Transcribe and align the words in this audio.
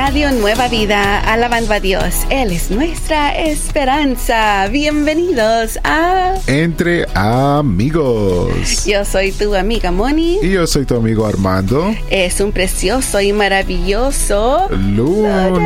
Radio 0.00 0.30
Nueva 0.30 0.68
Vida, 0.68 1.18
alabando 1.18 1.74
a 1.74 1.80
Dios. 1.80 2.24
Él 2.30 2.52
es 2.52 2.70
nuestra 2.70 3.36
esperanza. 3.36 4.68
Bienvenidos 4.68 5.80
a 5.82 6.34
Entre 6.46 7.04
Amigos. 7.14 8.84
Yo 8.86 9.04
soy 9.04 9.32
tu 9.32 9.56
amiga 9.56 9.90
Moni. 9.90 10.38
Y 10.40 10.52
yo 10.52 10.68
soy 10.68 10.86
tu 10.86 10.94
amigo 10.94 11.26
Armando. 11.26 11.92
Es 12.10 12.38
un 12.40 12.52
precioso 12.52 13.20
y 13.20 13.32
maravilloso 13.32 14.68
lunes. 14.70 15.64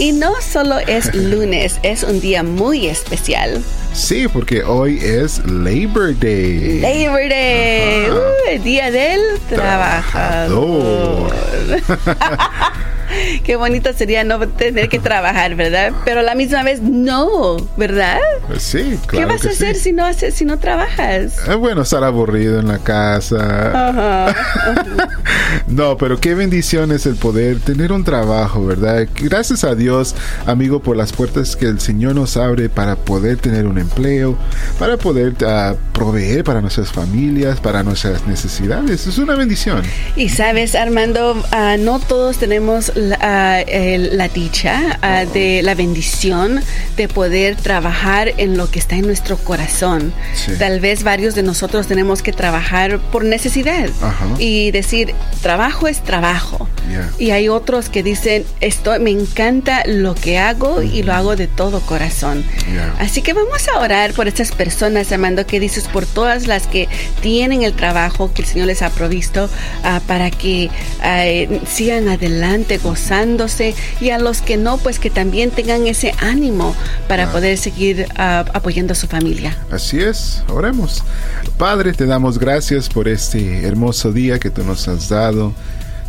Y 0.00 0.10
no 0.10 0.32
solo 0.40 0.80
es 0.80 1.14
lunes, 1.14 1.78
es 1.84 2.02
un 2.02 2.20
día 2.20 2.42
muy 2.42 2.88
especial. 2.88 3.62
Sí, 3.92 4.26
porque 4.26 4.64
hoy 4.64 4.98
es 4.98 5.38
Labor 5.46 6.18
Day. 6.18 6.80
Labor 6.80 7.28
Day, 7.28 8.10
uh, 8.10 8.50
el 8.50 8.62
día 8.64 8.90
del 8.90 9.20
trabajador. 9.48 11.32
Qué 13.44 13.56
bonito 13.56 13.92
sería 13.92 14.24
no 14.24 14.38
tener 14.48 14.88
que 14.88 14.98
trabajar, 14.98 15.54
¿verdad? 15.54 15.92
Pero 16.04 16.20
a 16.20 16.22
la 16.22 16.34
misma 16.34 16.62
vez 16.62 16.82
no, 16.82 17.56
¿verdad? 17.76 18.18
Sí, 18.58 18.98
claro. 19.06 19.28
¿Qué 19.28 19.34
vas 19.34 19.44
a 19.44 19.50
hacer 19.50 19.76
si 19.76 19.92
no 19.92 20.04
haces, 20.04 20.34
si 20.34 20.44
no 20.44 20.58
trabajas? 20.58 21.38
Es 21.48 21.56
bueno 21.56 21.82
estar 21.82 22.04
aburrido 22.04 22.60
en 22.60 22.68
la 22.68 22.78
casa. 22.78 24.34
no, 25.66 25.96
pero 25.96 26.18
qué 26.18 26.34
bendición 26.34 26.92
es 26.92 27.06
el 27.06 27.16
poder 27.16 27.60
tener 27.60 27.92
un 27.92 28.04
trabajo, 28.04 28.64
¿verdad? 28.64 29.06
Gracias 29.14 29.64
a 29.64 29.74
Dios, 29.74 30.14
amigo, 30.46 30.80
por 30.80 30.96
las 30.96 31.12
puertas 31.12 31.56
que 31.56 31.66
el 31.66 31.80
Señor 31.80 32.14
nos 32.14 32.36
abre 32.36 32.68
para 32.68 32.96
poder 32.96 33.38
tener 33.38 33.66
un 33.66 33.78
empleo, 33.78 34.36
para 34.78 34.96
poder 34.96 35.34
uh, 35.42 35.76
proveer 35.92 36.44
para 36.44 36.60
nuestras 36.60 36.92
familias, 36.92 37.60
para 37.60 37.82
nuestras 37.82 38.26
necesidades. 38.26 39.06
Es 39.06 39.18
una 39.18 39.34
bendición. 39.36 39.82
Y 40.16 40.28
sabes, 40.28 40.74
Armando, 40.74 41.32
uh, 41.34 41.78
no 41.78 41.98
todos 41.98 42.38
tenemos 42.38 42.94
la, 43.08 43.64
uh, 43.66 44.16
la 44.16 44.28
dicha 44.28 44.98
uh, 45.02 45.32
de 45.32 45.62
la 45.62 45.74
bendición 45.74 46.60
de 46.96 47.08
poder 47.08 47.56
trabajar 47.56 48.32
en 48.36 48.56
lo 48.56 48.70
que 48.70 48.78
está 48.78 48.96
en 48.96 49.06
nuestro 49.06 49.36
corazón. 49.36 50.12
Sí. 50.34 50.52
Tal 50.58 50.80
vez 50.80 51.02
varios 51.02 51.34
de 51.34 51.42
nosotros 51.42 51.86
tenemos 51.86 52.22
que 52.22 52.32
trabajar 52.32 52.98
por 53.12 53.24
necesidad 53.24 53.88
uh 53.88 54.04
-huh. 54.04 54.36
y 54.38 54.70
decir, 54.70 55.14
trabajo 55.42 55.88
es 55.88 56.02
trabajo. 56.02 56.68
Yeah. 56.88 57.10
Y 57.18 57.30
hay 57.30 57.48
otros 57.48 57.88
que 57.88 58.02
dicen, 58.02 58.44
esto 58.60 58.98
me 59.00 59.10
encanta 59.10 59.82
lo 59.86 60.14
que 60.14 60.38
hago 60.38 60.82
y 60.82 61.02
lo 61.02 61.14
hago 61.14 61.34
de 61.34 61.46
todo 61.46 61.80
corazón. 61.80 62.44
Yeah. 62.70 62.94
Así 62.98 63.22
que 63.22 63.32
vamos 63.32 63.66
a 63.68 63.80
orar 63.80 64.12
por 64.12 64.28
estas 64.28 64.52
personas, 64.52 65.10
Amando, 65.12 65.46
que 65.46 65.60
dices 65.60 65.84
por 65.88 66.04
todas 66.04 66.46
las 66.46 66.66
que 66.66 66.88
tienen 67.22 67.62
el 67.62 67.72
trabajo 67.72 68.32
que 68.34 68.42
el 68.42 68.48
Señor 68.48 68.66
les 68.66 68.82
ha 68.82 68.90
provisto 68.90 69.44
uh, 69.46 70.00
para 70.06 70.30
que 70.30 70.68
uh, 70.68 71.66
sigan 71.66 72.08
adelante 72.08 72.78
y 74.00 74.10
a 74.10 74.18
los 74.18 74.42
que 74.42 74.56
no, 74.56 74.78
pues 74.78 74.98
que 74.98 75.10
también 75.10 75.50
tengan 75.50 75.86
ese 75.86 76.14
ánimo 76.20 76.74
para 77.08 77.30
poder 77.30 77.58
seguir 77.58 78.06
uh, 78.12 78.48
apoyando 78.52 78.92
a 78.92 78.96
su 78.96 79.06
familia. 79.06 79.56
Así 79.70 80.00
es, 80.00 80.42
oremos. 80.48 81.02
Padre, 81.58 81.92
te 81.92 82.06
damos 82.06 82.38
gracias 82.38 82.88
por 82.88 83.08
este 83.08 83.66
hermoso 83.66 84.12
día 84.12 84.38
que 84.38 84.50
tú 84.50 84.64
nos 84.64 84.88
has 84.88 85.08
dado. 85.08 85.52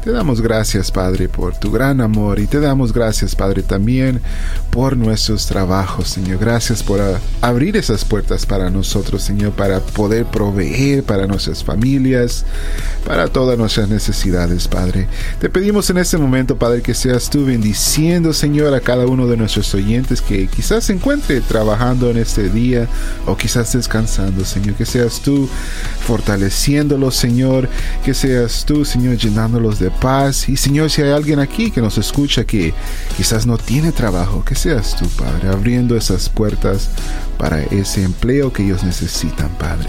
Te 0.05 0.11
damos 0.11 0.39
gracias, 0.39 0.91
Padre, 0.91 1.27
por 1.27 1.57
tu 1.57 1.71
gran 1.71 1.99
amor 1.99 2.37
y 2.37 2.45
te 2.45 2.59
damos 2.59 2.93
gracias, 2.93 3.35
Padre, 3.35 3.63
también 3.63 4.21
por 4.69 4.95
nuestros 4.95 5.47
trabajos, 5.47 6.09
Señor. 6.09 6.37
Gracias 6.37 6.83
por 6.83 7.01
abrir 7.41 7.75
esas 7.75 8.05
puertas 8.05 8.45
para 8.45 8.69
nosotros, 8.69 9.23
Señor, 9.23 9.53
para 9.53 9.79
poder 9.79 10.25
proveer 10.25 11.03
para 11.03 11.25
nuestras 11.25 11.63
familias, 11.63 12.45
para 13.03 13.29
todas 13.29 13.57
nuestras 13.57 13.89
necesidades, 13.89 14.67
Padre. 14.67 15.07
Te 15.39 15.49
pedimos 15.49 15.89
en 15.89 15.97
este 15.97 16.19
momento, 16.19 16.55
Padre, 16.55 16.83
que 16.83 16.93
seas 16.93 17.27
tú 17.27 17.43
bendiciendo, 17.43 18.31
Señor, 18.31 18.75
a 18.75 18.81
cada 18.81 19.07
uno 19.07 19.25
de 19.25 19.37
nuestros 19.37 19.73
oyentes 19.73 20.21
que 20.21 20.45
quizás 20.45 20.83
se 20.83 20.93
encuentre 20.93 21.41
trabajando 21.41 22.11
en 22.11 22.17
este 22.17 22.49
día 22.49 22.87
o 23.25 23.35
quizás 23.35 23.73
descansando, 23.73 24.45
Señor. 24.45 24.75
Que 24.75 24.85
seas 24.85 25.19
tú 25.19 25.49
fortaleciéndolos, 26.05 27.15
Señor. 27.15 27.67
Que 28.03 28.13
seas 28.13 28.65
tú, 28.65 28.85
Señor, 28.85 29.17
llenándolos 29.17 29.79
de 29.79 29.94
paz. 30.01 30.49
Y 30.49 30.57
Señor, 30.57 30.89
si 30.89 31.01
hay 31.01 31.11
alguien 31.11 31.39
aquí 31.39 31.71
que 31.71 31.81
nos 31.81 31.97
escucha 31.97 32.43
que 32.43 32.73
quizás 33.17 33.45
no 33.45 33.57
tiene 33.57 33.91
trabajo, 33.91 34.43
que 34.43 34.55
seas 34.55 34.95
tú, 34.95 35.07
Padre, 35.09 35.49
abriendo 35.49 35.95
esas 35.95 36.29
puertas 36.29 36.89
para 37.37 37.61
ese 37.63 38.03
empleo 38.03 38.53
que 38.53 38.63
ellos 38.63 38.83
necesitan, 38.83 39.49
Padre. 39.57 39.87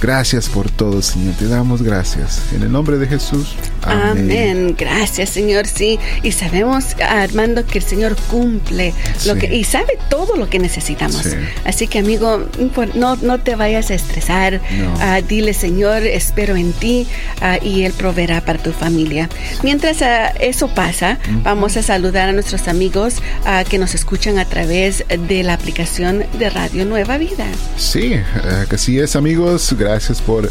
Gracias 0.00 0.48
por 0.48 0.70
todo, 0.70 1.00
Señor. 1.02 1.34
Te 1.34 1.48
damos 1.48 1.82
gracias. 1.82 2.42
En 2.54 2.62
el 2.62 2.70
nombre 2.70 2.98
de 2.98 3.06
Jesús. 3.06 3.54
Amén. 3.82 4.24
Amén. 4.24 4.76
Gracias, 4.78 5.30
Señor. 5.30 5.66
Sí. 5.66 5.98
Y 6.22 6.32
sabemos, 6.32 6.96
Armando, 7.00 7.64
que 7.66 7.78
el 7.78 7.84
Señor 7.84 8.16
cumple 8.30 8.92
Sí. 9.16 9.28
lo 9.28 9.36
que 9.36 9.54
y 9.54 9.64
sabe 9.64 9.98
todo 10.10 10.36
lo 10.36 10.48
que 10.50 10.58
necesitamos. 10.58 11.16
Sí. 11.22 11.30
Así 11.64 11.86
que, 11.88 12.00
amigo, 12.00 12.46
no, 12.94 13.16
no 13.16 13.40
te 13.40 13.56
vayas 13.56 13.90
a 13.90 13.94
estresar. 13.94 14.60
No. 14.78 14.94
Ah, 15.00 15.20
dile, 15.26 15.54
Señor, 15.54 16.02
espero 16.06 16.56
en 16.56 16.72
ti 16.72 17.06
ah, 17.40 17.58
y 17.62 17.82
Él 17.82 17.92
proveerá 17.92 18.40
para 18.42 18.58
tu 18.58 18.72
familia. 18.72 19.28
Mientras 19.62 20.02
ah, 20.02 20.28
eso 20.40 20.68
pasa, 20.68 21.18
vamos 21.42 21.76
a 21.76 21.82
saludar 21.82 22.28
a 22.28 22.32
nuestros 22.32 22.68
amigos 22.68 23.16
ah, 23.44 23.64
que 23.68 23.78
nos 23.78 23.94
escuchan 23.94 24.38
a 24.38 24.44
través 24.44 25.04
de 25.28 25.42
la 25.42 25.54
aplicación 25.54 26.24
de 26.38 26.50
Radio 26.50 26.84
Nueva 26.84 27.18
Vida. 27.18 27.46
Sí, 27.76 28.14
que 28.68 28.74
así 28.74 28.98
es 28.98 29.16
amigos, 29.16 29.74
gracias 29.78 30.20
por 30.20 30.48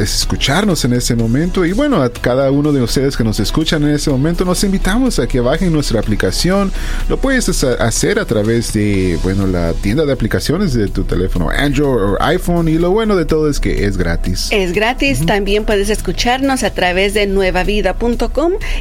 escucharnos 0.00 0.84
en 0.84 0.92
este 0.92 1.14
momento. 1.14 1.64
Y 1.64 1.72
bueno, 1.72 2.02
a 2.02 2.10
cada 2.10 2.50
uno 2.50 2.72
de 2.72 2.82
ustedes 2.82 3.16
que 3.16 3.24
nos 3.24 3.40
escuchan 3.40 3.82
en 3.84 3.90
este 3.90 4.10
momento 4.10 4.44
nos 4.44 4.62
invitamos 4.64 5.18
a 5.18 5.26
que 5.26 5.40
bajen 5.40 5.72
nuestra 5.72 6.00
aplicación, 6.00 6.72
lo 7.08 7.18
puedes 7.18 7.48
hacer- 7.48 7.80
hacer 7.80 8.18
a 8.18 8.24
través 8.24 8.72
de, 8.72 9.18
bueno, 9.22 9.46
la 9.46 9.72
tienda 9.74 10.04
de 10.04 10.12
aplicaciones 10.12 10.72
de 10.74 10.88
tu 10.88 11.04
teléfono 11.04 11.50
Android 11.50 11.86
o 12.14 12.16
iPhone. 12.22 12.68
Y 12.68 12.78
lo 12.78 12.90
bueno 12.90 13.16
de 13.16 13.24
todo 13.24 13.48
es 13.50 13.60
que 13.60 13.84
es 13.86 13.96
gratis. 13.96 14.48
Es 14.50 14.72
gratis, 14.72 15.24
también 15.26 15.64
puedes 15.64 15.90
escucharnos 15.90 16.62
a 16.62 16.70
través 16.70 17.14
de 17.14 17.26
nuevavida.com 17.26 18.05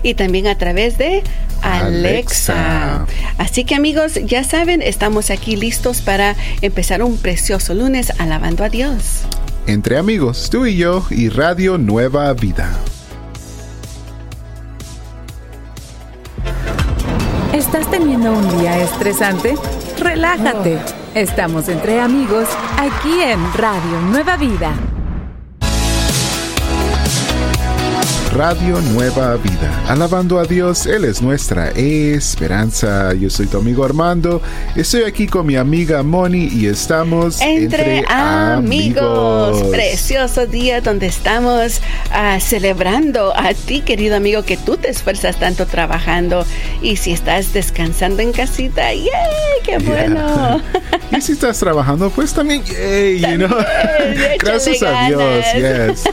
y 0.03 0.13
también 0.13 0.47
a 0.47 0.57
través 0.57 0.97
de 0.97 1.23
Alexa. 1.61 2.95
Alexa. 3.01 3.05
Así 3.37 3.63
que 3.63 3.75
amigos, 3.75 4.19
ya 4.25 4.43
saben, 4.43 4.81
estamos 4.81 5.29
aquí 5.29 5.55
listos 5.55 6.01
para 6.01 6.35
empezar 6.61 7.01
un 7.01 7.17
precioso 7.17 7.73
lunes 7.73 8.13
alabando 8.19 8.63
a 8.63 8.69
Dios. 8.69 9.21
Entre 9.67 9.97
amigos, 9.97 10.49
tú 10.51 10.65
y 10.65 10.77
yo 10.77 11.05
y 11.09 11.29
Radio 11.29 11.77
Nueva 11.77 12.31
Vida. 12.33 12.71
¿Estás 17.51 17.89
teniendo 17.89 18.31
un 18.31 18.59
día 18.59 18.77
estresante? 18.83 19.55
Relájate. 19.99 20.77
Estamos 21.15 21.69
entre 21.69 21.99
amigos 21.99 22.47
aquí 22.77 23.21
en 23.21 23.39
Radio 23.53 24.01
Nueva 24.01 24.37
Vida. 24.37 24.75
Radio 28.35 28.81
Nueva 28.81 29.37
Vida. 29.37 29.85
Alabando 29.87 30.39
a 30.39 30.43
Dios, 30.43 30.85
Él 30.87 31.05
es 31.05 31.21
nuestra 31.21 31.69
esperanza. 31.69 33.13
Yo 33.13 33.29
soy 33.29 33.47
tu 33.47 33.59
amigo 33.59 33.85
Armando. 33.85 34.41
Estoy 34.75 35.03
aquí 35.03 35.25
con 35.25 35.45
mi 35.45 35.55
amiga 35.55 36.03
Moni 36.03 36.49
y 36.51 36.67
estamos 36.67 37.39
Entre, 37.39 38.03
amigos. 38.09 39.63
Precioso 39.71 40.47
día 40.47 40.81
donde 40.81 41.07
estamos 41.07 41.79
ah, 42.11 42.37
celebrando 42.41 43.33
a 43.33 43.53
ti, 43.53 43.79
querido 43.79 44.17
amigo, 44.17 44.43
que 44.43 44.57
tú 44.57 44.75
te 44.75 44.89
esfuerzas 44.89 45.39
tanto 45.39 45.65
trabajando. 45.65 46.45
Y 46.81 46.97
si 46.97 47.13
estás 47.13 47.53
descansando 47.53 48.21
en 48.21 48.33
casita, 48.33 48.93
¡yay! 48.93 49.05
¡Qué 49.63 49.77
bueno! 49.77 50.61
y 51.11 51.21
si 51.21 51.31
estás 51.33 51.59
trabajando, 51.59 52.09
pues 52.09 52.33
también, 52.33 52.63
yay, 52.63 53.19
you 53.19 53.35
know? 53.37 53.57
Échale 53.99 54.37
Gracias 54.39 54.83
a 54.83 55.07
Dios, 55.07 55.45
yes. 55.55 56.03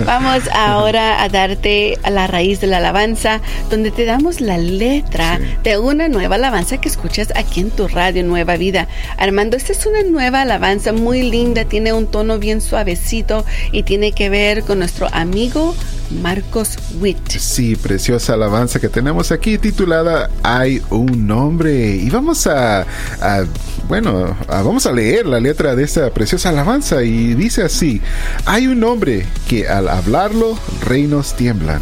Vamos 0.06 0.42
ahora 0.54 1.22
a 1.22 1.28
darte 1.28 1.98
a 2.02 2.10
la 2.10 2.26
raíz 2.26 2.60
de 2.60 2.66
la 2.66 2.78
alabanza, 2.78 3.40
donde 3.70 3.90
te 3.90 4.04
damos 4.04 4.40
la 4.40 4.58
letra 4.58 5.38
Sí. 5.38 5.44
de 5.62 5.78
una 5.78 6.08
nueva 6.08 6.34
alabanza 6.36 6.78
que 6.80 6.88
escuchas 6.88 7.32
aquí 7.36 7.60
en 7.60 7.70
tu 7.70 7.88
radio 7.88 8.22
Nueva 8.24 8.56
Vida. 8.56 8.88
Armando, 9.16 9.56
esta 9.56 9.72
es 9.72 9.86
una 9.86 10.02
nueva 10.02 10.42
alabanza 10.42 10.92
muy 10.92 11.22
linda, 11.22 11.64
tiene 11.64 11.92
un 11.92 12.06
tono 12.06 12.38
bien 12.38 12.60
suavecito 12.60 13.44
y 13.70 13.82
tiene 13.84 14.12
que 14.12 14.28
ver 14.28 14.62
con 14.64 14.78
nuestro 14.78 15.08
amigo 15.12 15.74
Marcos 16.20 16.76
Witt. 17.00 17.28
Sí, 17.30 17.76
preciosa 17.76 18.34
alabanza 18.34 18.78
que 18.80 18.88
tenemos 18.88 19.32
aquí 19.32 19.58
titulada 19.58 20.30
Hay 20.42 20.82
un 20.90 21.26
nombre. 21.26 21.96
Y 21.96 22.10
vamos 22.10 22.46
a, 22.46 22.82
a- 22.82 23.44
bueno, 23.88 24.36
a- 24.48 24.62
vamos 24.62 24.86
a 24.86 24.92
leer 24.92 25.26
la 25.26 25.40
letra 25.40 25.74
de 25.74 25.84
esta 25.84 26.10
preciosa 26.10 26.50
alabanza 26.50 27.02
y 27.02 27.34
dice 27.34 27.62
así, 27.62 28.00
hay 28.46 28.66
un 28.66 28.80
nombre 28.80 29.26
que 29.48 29.68
al 29.68 29.88
hablarlo 29.88 30.58
reinos 30.84 31.34
tiemblan 31.36 31.80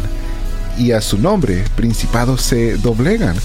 y 0.77 0.91
a 0.93 1.01
su 1.01 1.17
nombre 1.17 1.63
principados 1.75 2.41
se 2.41 2.77
doblegan. 2.77 3.35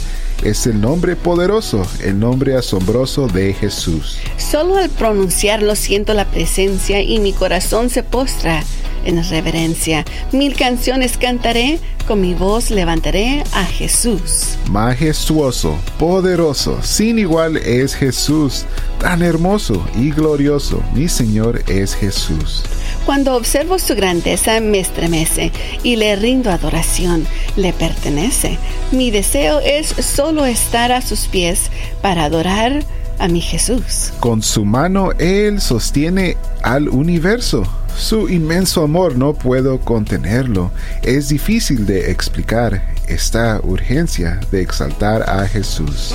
Es 0.44 0.66
el 0.66 0.80
nombre 0.82 1.16
poderoso, 1.16 1.86
el 2.04 2.18
nombre 2.20 2.56
asombroso 2.56 3.26
de 3.26 3.54
Jesús. 3.54 4.18
Solo 4.36 4.76
al 4.76 4.90
pronunciarlo 4.90 5.74
siento 5.76 6.12
la 6.12 6.26
presencia 6.26 7.00
y 7.00 7.18
mi 7.20 7.32
corazón 7.32 7.88
se 7.88 8.02
postra. 8.02 8.62
En 9.06 9.22
reverencia. 9.28 10.04
Mil 10.32 10.54
canciones 10.54 11.16
cantaré, 11.16 11.78
con 12.06 12.20
mi 12.20 12.34
voz 12.34 12.70
levantaré 12.70 13.42
a 13.52 13.64
Jesús. 13.64 14.56
Majestuoso, 14.70 15.76
poderoso, 15.98 16.82
sin 16.82 17.18
igual 17.18 17.56
es 17.56 17.94
Jesús, 17.94 18.64
tan 19.00 19.22
hermoso 19.22 19.84
y 19.96 20.10
glorioso, 20.10 20.82
mi 20.94 21.08
Señor 21.08 21.62
es 21.68 21.94
Jesús. 21.94 22.62
Cuando 23.04 23.36
observo 23.36 23.78
su 23.78 23.94
grandeza 23.94 24.60
me 24.60 24.80
estremece 24.80 25.52
y 25.82 25.96
le 25.96 26.16
rindo 26.16 26.50
adoración, 26.50 27.24
le 27.56 27.72
pertenece. 27.72 28.58
Mi 28.90 29.10
deseo 29.10 29.60
es 29.60 29.88
solo 29.88 30.44
estar 30.44 30.92
a 30.92 31.02
sus 31.02 31.26
pies 31.26 31.70
para 32.02 32.24
adorar 32.24 32.84
a 33.18 33.28
mi 33.28 33.40
Jesús. 33.40 34.12
Con 34.20 34.42
su 34.42 34.64
mano 34.64 35.12
Él 35.12 35.60
sostiene 35.60 36.36
al 36.62 36.88
universo. 36.88 37.64
Su 37.98 38.28
inmenso 38.28 38.82
amor 38.82 39.16
no 39.16 39.32
puedo 39.32 39.80
contenerlo. 39.80 40.70
Es 41.02 41.28
difícil 41.28 41.86
de 41.86 42.10
explicar 42.10 42.95
esta 43.08 43.60
urgencia 43.62 44.40
de 44.50 44.60
exaltar 44.60 45.28
a 45.28 45.46
Jesús. 45.46 46.14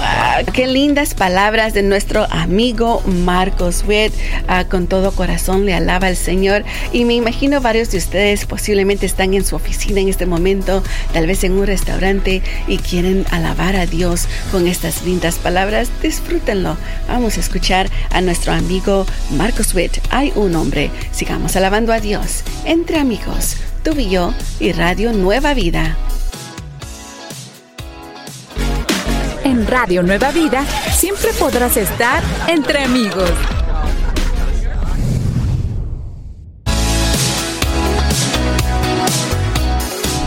qué 0.54 0.68
lindas 0.68 1.14
palabras 1.14 1.74
de 1.74 1.84
nuestro 1.84 2.28
amigo 2.30 3.02
Marcos 3.06 3.84
Witt. 3.88 4.14
Ah, 4.48 4.66
con 4.66 4.88
todo 4.88 5.12
corazón 5.12 5.66
le 5.66 5.74
alaba 5.74 6.08
al 6.08 6.16
Señor. 6.16 6.64
Y 6.92 7.06
me 7.06 7.14
imagino 7.14 7.62
varios 7.62 7.92
de 7.92 7.98
ustedes 7.98 8.46
posiblemente 8.46 9.06
están 9.06 9.34
en 9.34 9.46
su 9.46 9.56
oficina 9.56 10.00
en 10.02 10.10
este 10.10 10.26
momento, 10.26 10.84
tal 11.14 11.28
vez 11.28 11.44
en 11.44 11.54
un 11.54 11.66
restaurante 11.66 12.42
y 12.68 12.78
quieren 12.78 13.26
alabar 13.32 13.76
a 13.76 13.86
Dios 13.86 14.28
con 14.52 14.68
estas 14.68 15.04
lindas 15.04 15.36
palabras. 15.36 15.90
Disfrútenlo. 16.02 16.78
Vamos 17.08 17.38
a 17.38 17.42
escuchar 17.42 17.90
a 18.10 18.22
nuestro 18.22 18.54
amigo 18.54 19.06
Marcos 19.32 19.74
Witt. 19.74 19.98
Hay 20.10 20.32
un 20.36 20.56
hombre. 20.56 20.92
Sigamos 21.12 21.56
alabando 21.56 21.94
a 21.94 22.00
Dios 22.00 22.44
entre 22.66 23.00
amigos. 23.00 23.58
Tú 23.84 23.98
y 23.98 24.10
yo 24.10 24.34
y 24.60 24.74
Radio 24.74 25.12
Nueva 25.12 25.54
Vida. 25.54 25.98
Radio 29.72 30.04
Nueva 30.04 30.32
Vida 30.32 30.66
siempre 30.92 31.32
podrás 31.32 31.78
estar 31.78 32.22
entre 32.50 32.84
amigos. 32.84 33.32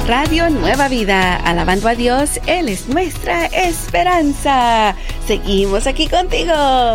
Radio 0.09 0.49
Nueva 0.49 0.89
Vida, 0.89 1.37
alabando 1.37 1.89
a 1.89 1.95
Dios, 1.95 2.41
Él 2.47 2.71
es 2.71 2.89
nuestra 2.89 3.45
esperanza. 3.45 4.97
Seguimos 5.27 5.87
aquí 5.87 6.07
contigo. 6.07 6.53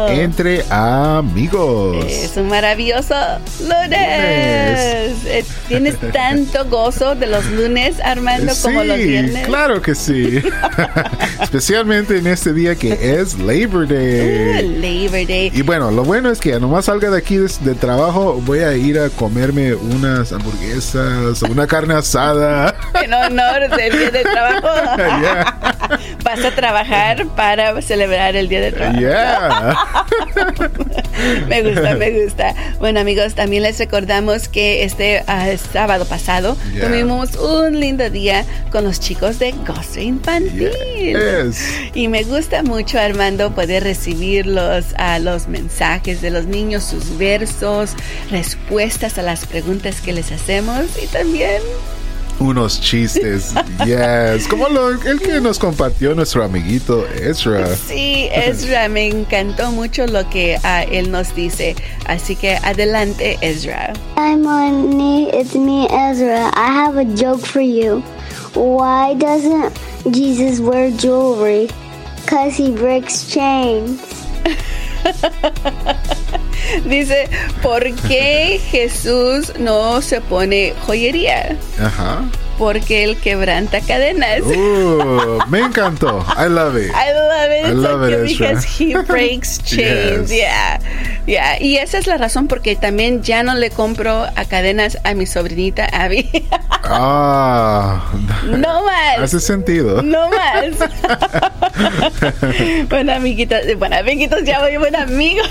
Entre 0.10 0.64
amigos. 0.70 2.06
Es 2.06 2.38
un 2.38 2.48
maravilloso 2.48 3.16
lunes. 3.62 5.26
Eh, 5.26 5.46
Tienes 5.68 5.98
tanto 6.14 6.66
gozo 6.66 7.16
de 7.16 7.26
los 7.26 7.44
lunes, 7.48 8.00
Armando, 8.04 8.54
como 8.62 8.84
los 8.84 8.98
viernes. 8.98 9.48
Claro 9.48 9.82
que 9.82 9.96
sí. 9.96 10.44
Especialmente 11.42 12.18
en 12.18 12.28
este 12.28 12.54
día 12.54 12.76
que 12.76 13.20
es 13.20 13.40
Labor 13.40 13.88
Day. 13.88 14.64
Uh, 14.64 14.80
Labor 14.80 15.28
Day. 15.28 15.52
Y 15.52 15.64
bueno, 15.64 15.90
lo 15.90 16.04
bueno 16.04 16.30
es 16.30 16.40
que 16.40 16.60
nomás 16.60 16.86
salga 16.86 17.10
de 17.10 17.18
aquí 17.18 17.38
del 17.38 17.78
trabajo, 17.78 18.40
voy 18.46 18.60
a 18.60 18.76
ir 18.76 19.00
a 19.00 19.10
comerme 19.10 19.74
unas 19.74 20.32
hamburguesas, 20.32 21.42
una 21.44 21.66
carne 21.66 21.96
asada. 21.96 22.76
En 23.02 23.12
honor 23.12 23.76
del 23.76 23.98
día 23.98 24.12
de 24.12 24.22
trabajo. 24.22 24.68
Vas 26.24 26.46
a 26.46 26.52
trabajar 26.52 27.26
para 27.36 27.82
celebrar 27.82 28.19
el 28.28 28.50
día 28.50 28.62
de 28.62 28.72
trabajo. 28.72 29.00
me 31.48 31.64
gusta, 31.64 31.96
me 31.96 32.12
gusta. 32.24 32.56
Bueno, 32.80 33.00
amigos, 33.00 33.34
también 33.34 33.64
les 33.64 33.80
recordamos 33.80 34.48
que 34.48 34.84
este 34.84 35.24
uh, 35.28 35.58
sábado 35.72 36.06
pasado 36.06 36.58
tuvimos 36.80 37.36
un 37.36 37.80
lindo 37.80 38.10
día 38.10 38.46
con 38.72 38.84
los 38.84 39.00
chicos 39.00 39.40
de 39.40 39.52
Gozo 39.52 40.00
Infantil. 40.00 40.72
Y 41.94 42.08
me 42.08 42.24
gusta 42.24 42.64
mucho, 42.64 43.00
Armando, 43.00 43.52
poder 43.52 43.84
recibir 43.84 44.46
los, 44.46 44.86
uh, 44.92 45.22
los 45.22 45.48
mensajes 45.48 46.22
de 46.22 46.30
los 46.30 46.46
niños, 46.46 46.84
sus 46.84 47.18
versos, 47.18 47.96
respuestas 48.30 49.18
a 49.18 49.22
las 49.22 49.46
preguntas 49.46 50.02
que 50.02 50.14
les 50.14 50.32
hacemos 50.32 50.86
y 51.02 51.08
también 51.08 51.62
unos 52.40 52.80
chistes. 52.82 53.54
Yes. 53.86 54.46
Como 54.48 54.68
lo, 54.68 54.90
el 54.90 55.22
que 55.22 55.40
nos 55.40 55.58
compartió 55.58 56.14
nuestro 56.14 56.44
amiguito 56.44 57.08
Ezra. 57.08 57.66
Sí, 57.76 58.28
Ezra, 58.30 58.90
me 58.90 59.08
encantó 59.08 59.72
mucho 59.72 60.06
lo 60.06 60.30
que 60.30 60.58
uh, 60.62 60.92
él 60.92 61.12
nos 61.12 61.34
dice. 61.34 61.78
Así 62.06 62.36
que 62.36 62.58
adelante, 62.58 63.38
Ezra. 63.42 63.94
Hi, 64.18 64.36
Moni. 64.36 65.30
It's 65.34 65.56
me, 65.56 65.86
Ezra. 65.86 66.52
I 66.56 66.72
have 66.72 66.98
a 66.98 67.06
joke 67.16 67.40
for 67.40 67.62
you. 67.62 68.04
Why 68.54 69.14
doesn't 69.14 69.80
Jesus 70.12 70.60
wear 70.60 70.92
jewelry? 70.92 71.70
Because 72.26 72.58
he 72.58 72.72
breaks 72.72 73.32
chains. 73.32 74.02
Dice, 76.86 77.30
¿por 77.62 77.84
qué 78.08 78.60
Jesús 78.72 79.54
no 79.60 80.02
se 80.02 80.22
pone 80.22 80.74
joyería? 80.86 81.58
Ajá. 81.80 82.24
Porque 82.60 83.06
él 83.06 83.18
quebranta 83.18 83.80
cadenas. 83.80 84.42
Uh, 84.42 85.40
me 85.48 85.60
encantó. 85.60 86.26
I 86.38 86.50
love 86.50 86.76
it. 86.76 86.92
I 86.92 87.14
love 87.14 87.52
it. 87.52 87.66
I 87.66 87.74
love 87.74 88.04
it 88.04 88.28
because 88.28 88.66
he 88.66 88.94
breaks 89.08 89.64
chains. 89.64 90.30
Yeah. 90.30 90.80
Yeah. 91.26 91.58
Y 91.62 91.78
esa 91.78 91.98
es 91.98 92.06
la 92.06 92.18
razón 92.18 92.50
porque 92.50 92.76
también 92.76 93.24
ya 93.24 93.44
no 93.44 93.56
le 93.56 93.72
compro 93.72 94.26
a 94.36 94.46
cadenas 94.46 94.98
a 95.06 95.14
mi 95.14 95.26
sobrinita 95.26 95.86
Abby. 95.86 96.30
Ah. 96.92 98.12
No 98.46 98.84
más. 98.84 99.20
Hace 99.20 99.40
sentido. 99.40 100.02
No 100.02 100.28
más. 100.30 100.76
bueno, 102.90 103.14
amiguitos, 103.14 103.60
bueno, 103.78 103.98
amiguitos, 103.98 104.44
ya 104.44 104.60
voy 104.60 104.78
buen 104.78 104.96
amigo. 104.96 105.44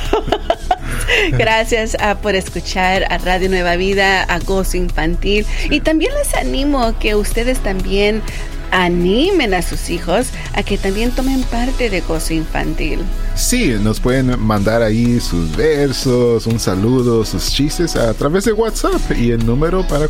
Gracias 1.32 1.94
uh, 1.94 2.16
por 2.16 2.34
escuchar 2.34 3.04
a 3.10 3.18
Radio 3.18 3.48
Nueva 3.48 3.76
Vida, 3.76 4.24
a 4.24 4.38
Gozo 4.40 4.76
Infantil. 4.76 5.46
Y 5.70 5.80
también 5.80 6.12
les 6.14 6.34
animo 6.34 6.97
que 6.98 7.14
ustedes 7.14 7.58
también 7.60 8.22
animen 8.70 9.54
a 9.54 9.62
sus 9.62 9.90
hijos 9.90 10.28
a 10.54 10.62
que 10.62 10.78
también 10.78 11.10
tomen 11.10 11.42
parte 11.44 11.90
de 11.90 12.00
Gozo 12.00 12.34
Infantil. 12.34 13.00
Sí, 13.38 13.76
nos 13.80 14.00
pueden 14.00 14.38
mandar 14.40 14.82
ahí 14.82 15.20
sus 15.20 15.56
versos, 15.56 16.44
un 16.48 16.58
saludo, 16.58 17.24
sus 17.24 17.52
chistes 17.52 17.94
a 17.94 18.12
través 18.12 18.44
de 18.44 18.52
WhatsApp 18.52 19.00
y 19.16 19.30
el 19.30 19.46
número 19.46 19.86
para, 19.86 20.08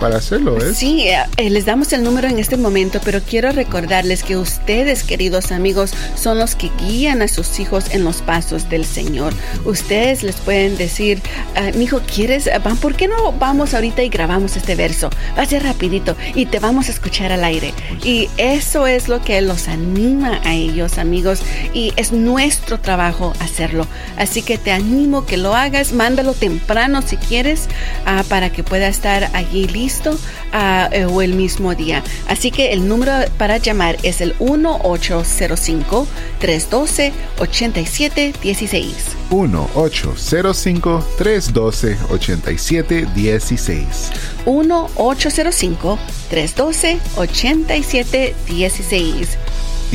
para 0.00 0.16
hacerlo 0.16 0.56
es. 0.56 0.78
Sí, 0.78 1.06
eh, 1.36 1.50
les 1.50 1.66
damos 1.66 1.92
el 1.92 2.02
número 2.02 2.26
en 2.26 2.38
este 2.38 2.56
momento, 2.56 3.00
pero 3.04 3.20
quiero 3.20 3.52
recordarles 3.52 4.24
que 4.24 4.38
ustedes, 4.38 5.04
queridos 5.04 5.52
amigos, 5.52 5.92
son 6.16 6.38
los 6.38 6.54
que 6.54 6.70
guían 6.80 7.20
a 7.20 7.28
sus 7.28 7.60
hijos 7.60 7.84
en 7.90 8.02
los 8.02 8.22
pasos 8.22 8.70
del 8.70 8.86
Señor. 8.86 9.34
Ustedes 9.66 10.22
les 10.22 10.36
pueden 10.36 10.78
decir, 10.78 11.20
uh, 11.56 11.76
mi 11.76 11.84
hijo, 11.84 12.00
¿quieres? 12.00 12.48
¿Por 12.80 12.96
qué 12.96 13.08
no 13.08 13.32
vamos 13.32 13.74
ahorita 13.74 14.02
y 14.02 14.08
grabamos 14.08 14.56
este 14.56 14.74
verso? 14.74 15.10
Va 15.38 15.42
a 15.42 15.46
ser 15.46 15.62
rapidito 15.64 16.16
y 16.34 16.46
te 16.46 16.60
vamos 16.60 16.88
a 16.88 16.92
escuchar 16.92 17.30
al 17.30 17.44
aire. 17.44 17.74
Y 18.02 18.30
eso 18.38 18.86
es 18.86 19.08
lo 19.08 19.22
que 19.22 19.42
los 19.42 19.68
anima 19.68 20.40
a 20.44 20.54
ellos, 20.54 20.96
amigos, 20.96 21.42
y 21.74 21.92
es 21.96 22.10
nuestro 22.10 22.53
nuestro 22.54 22.78
trabajo 22.78 23.32
hacerlo. 23.40 23.84
Así 24.16 24.42
que 24.42 24.58
te 24.58 24.70
animo 24.70 25.26
que 25.26 25.36
lo 25.36 25.56
hagas, 25.56 25.92
mándalo 25.92 26.34
temprano 26.34 27.02
si 27.02 27.16
quieres 27.16 27.68
uh, 28.06 28.22
para 28.28 28.50
que 28.50 28.62
pueda 28.62 28.86
estar 28.86 29.28
allí 29.34 29.66
listo 29.66 30.12
uh, 30.12 31.12
o 31.12 31.20
el 31.20 31.34
mismo 31.34 31.74
día. 31.74 32.04
Así 32.28 32.52
que 32.52 32.72
el 32.72 32.86
número 32.86 33.12
para 33.38 33.58
llamar 33.58 33.96
es 34.04 34.20
el 34.20 34.36
1805 34.38 36.06
312 36.38 37.12
8716. 37.40 38.94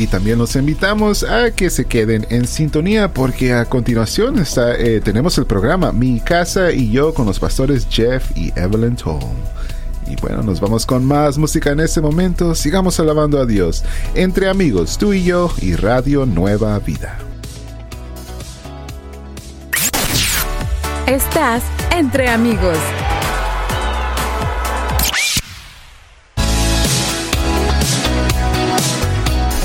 y 0.00 0.06
también 0.06 0.38
los 0.38 0.56
invitamos 0.56 1.24
a 1.24 1.50
que 1.50 1.68
se 1.68 1.84
queden 1.84 2.26
en 2.30 2.46
sintonía 2.46 3.12
porque 3.12 3.52
a 3.52 3.66
continuación 3.66 4.38
está, 4.38 4.74
eh, 4.74 5.02
tenemos 5.02 5.36
el 5.36 5.44
programa 5.44 5.92
Mi 5.92 6.20
casa 6.20 6.72
y 6.72 6.90
yo 6.90 7.12
con 7.12 7.26
los 7.26 7.38
pastores 7.38 7.86
Jeff 7.90 8.34
y 8.34 8.50
Evelyn 8.58 8.96
Toll. 8.96 9.20
Y 10.06 10.16
bueno, 10.22 10.42
nos 10.42 10.58
vamos 10.58 10.86
con 10.86 11.04
más 11.04 11.36
música 11.36 11.70
en 11.70 11.80
este 11.80 12.00
momento. 12.00 12.54
Sigamos 12.54 12.98
alabando 12.98 13.38
a 13.38 13.44
Dios 13.44 13.84
entre 14.14 14.48
amigos, 14.48 14.96
tú 14.96 15.12
y 15.12 15.22
yo 15.22 15.52
y 15.60 15.76
Radio 15.76 16.24
Nueva 16.24 16.78
Vida. 16.78 17.18
Estás 21.06 21.62
entre 21.90 22.30
amigos. 22.30 22.78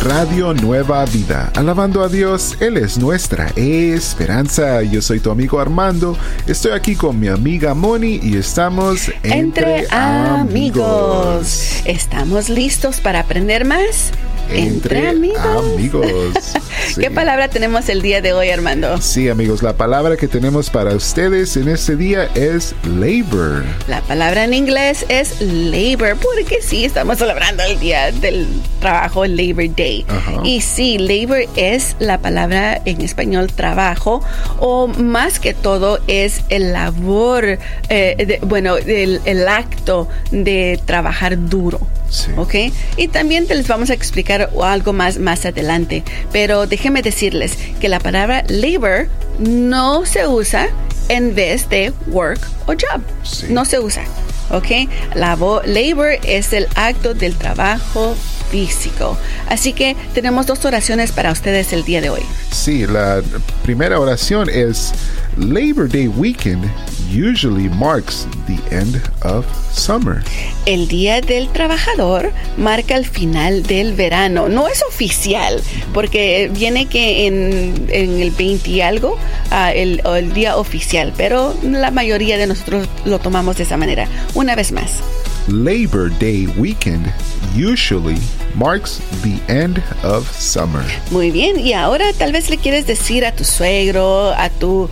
Radio 0.06 0.54
Nueva 0.54 1.04
Vida. 1.06 1.52
Alabando 1.56 2.04
a 2.04 2.10
Dios, 2.10 2.58
Él 2.60 2.78
es 2.78 3.00
nuestra 3.00 3.48
esperanza. 3.56 4.84
Yo 4.84 5.02
soy 5.02 5.20
tu 5.20 5.32
amigo 5.32 5.60
Armando. 5.60 6.16
Estoy 6.46 6.74
aquí 6.74 6.96
con 6.96 7.20
mi 7.20 7.28
amiga 7.28 7.74
Moni 7.74 8.20
y 8.22 8.38
estamos 8.38 9.10
entre, 9.24 9.40
entre 9.80 9.88
amigos. 9.90 11.82
¿Estamos 11.86 12.50
listos 12.50 13.02
para 13.02 13.22
aprender 13.22 13.66
más? 13.66 14.12
Entre, 14.50 15.08
amigos. 15.10 16.54
¿Qué 17.00 17.12
palabra 17.12 17.50
tenemos 17.50 17.90
el 17.90 18.02
día 18.02 18.22
de 18.22 18.34
hoy, 18.34 18.50
Armando? 18.50 19.02
Sí, 19.02 19.30
amigos, 19.30 19.64
la 19.64 19.74
palabra 19.74 20.18
que 20.18 20.28
tenemos 20.28 20.70
para 20.70 20.94
ustedes 20.94 21.58
en 21.58 21.68
este 21.68 21.96
día 21.96 22.30
es 22.36 22.76
labor. 22.84 23.66
La 23.88 24.02
palabra 24.02 24.44
en 24.44 24.54
inglés 24.54 25.06
es 25.10 25.42
labor, 25.42 26.18
porque 26.18 26.62
sí, 26.62 26.86
estamos 26.86 27.18
celebrando 27.18 27.64
el 27.64 27.80
día 27.80 28.12
del 28.12 28.48
trabajo, 28.80 29.26
Labor 29.26 29.76
Day. 29.76 30.06
Y 30.44 30.62
sí, 30.62 30.98
labor 30.98 31.46
es 31.56 31.96
la 32.00 32.20
palabra 32.20 32.82
en 32.86 33.02
español 33.02 33.52
trabajo, 33.52 34.22
o 34.60 34.88
más 34.88 35.40
que 35.40 35.54
todo 35.54 36.00
es 36.08 36.42
el 36.50 36.74
labor, 36.74 37.58
eh, 37.90 38.40
bueno, 38.44 38.78
el, 38.78 39.22
el 39.26 39.48
acto 39.48 40.08
de 40.32 40.80
trabajar 40.86 41.50
duro. 41.50 41.80
Sí. 42.10 42.32
¿Ok? 42.38 42.56
Y 42.98 43.08
también 43.08 43.48
te 43.48 43.56
les 43.56 43.68
vamos 43.68 43.90
a 43.90 43.94
explicar 43.94 44.50
algo 44.62 44.94
más 44.94 45.18
más 45.18 45.46
adelante. 45.46 46.04
Pero 46.32 46.68
déjenme 46.68 47.02
decirles 47.02 47.58
que 47.80 47.90
la 47.90 48.00
palabra 48.00 48.44
labor 48.48 49.08
no 49.40 50.06
se 50.06 50.28
usa 50.28 50.70
en 51.10 51.36
vez 51.36 51.70
de 51.70 51.94
work 52.08 52.40
o 52.66 52.74
job. 52.74 53.02
No 53.50 53.66
se 53.66 53.80
usa. 53.80 54.04
¿Ok? 54.52 54.88
labor 55.16 56.20
es 56.24 56.54
el 56.54 56.68
acto 56.76 57.14
del 57.16 57.36
trabajo 57.36 58.16
físico. 58.56 59.18
Así 59.50 59.74
que 59.74 59.98
tenemos 60.14 60.48
dos 60.48 60.64
oraciones 60.64 61.12
para 61.12 61.34
ustedes 61.34 61.74
el 61.74 61.84
día 61.84 62.00
de 62.00 62.10
hoy. 62.10 62.22
Sí, 62.52 62.88
la 62.88 63.22
primera 63.64 64.00
oración 64.00 64.50
es 64.50 64.94
Labor 65.38 65.90
Day 65.90 66.08
weekend 66.08 66.64
usually 67.12 67.68
marks 67.68 68.28
the 68.48 68.58
end 68.74 69.02
of 69.24 69.46
summer. 69.74 70.24
El 70.66 70.88
Día 70.88 71.20
del 71.20 71.50
Trabajador 71.50 72.32
marca 72.58 72.96
el 72.96 73.06
final 73.06 73.64
del 73.64 73.94
verano. 73.94 74.48
No 74.48 74.70
es 74.70 74.82
oficial, 74.84 75.62
porque 75.94 76.50
viene 76.54 76.86
que 76.86 77.28
en, 77.28 77.90
el 77.90 78.32
20 78.32 78.70
y 78.70 78.82
algo, 78.82 79.18
uh, 79.52 79.72
el, 79.74 80.02
el 80.06 80.34
día 80.34 80.56
oficial, 80.56 81.14
pero 81.18 81.54
la 81.62 81.92
mayoría 81.92 82.38
de 82.38 82.48
nosotros 82.48 82.88
lo 83.04 83.20
tomamos 83.20 83.58
de 83.58 83.64
esa 83.64 83.76
manera. 83.76 84.08
Una 84.34 84.56
vez 84.56 84.72
más. 84.72 85.02
Labor 85.48 86.10
Day 86.10 86.48
weekend 86.58 87.14
usually 87.54 88.18
marks 88.56 89.00
the 89.22 89.40
end 89.48 89.84
of 90.04 90.30
summer. 90.32 90.84
Muy 91.12 91.30
bien, 91.32 91.60
y 91.60 91.74
ahora 91.74 92.06
tal 92.18 92.32
vez 92.32 92.50
le 92.50 92.58
quieres 92.58 92.88
decir 92.88 93.26
a 93.26 93.32
tu 93.32 93.44
suegro, 93.44 94.32
a 94.32 94.50
tu 94.50 94.90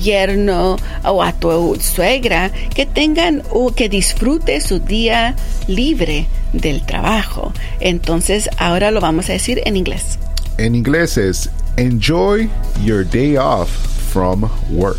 yerno 0.00 0.76
o 1.04 1.22
a 1.22 1.32
tu 1.32 1.76
suegra 1.80 2.50
que 2.74 2.86
tengan 2.86 3.42
o 3.50 3.74
que 3.74 3.88
disfrute 3.88 4.60
su 4.60 4.78
día 4.78 5.36
libre 5.66 6.28
del 6.52 6.84
trabajo. 6.86 7.52
Entonces 7.80 8.48
ahora 8.58 8.90
lo 8.90 9.00
vamos 9.00 9.28
a 9.28 9.32
decir 9.32 9.60
en 9.66 9.76
inglés. 9.76 10.18
En 10.56 10.74
inglés 10.74 11.18
es 11.18 11.50
enjoy 11.76 12.48
your 12.82 13.04
day 13.04 13.36
off 13.36 13.68
from 14.12 14.48
work. 14.70 14.98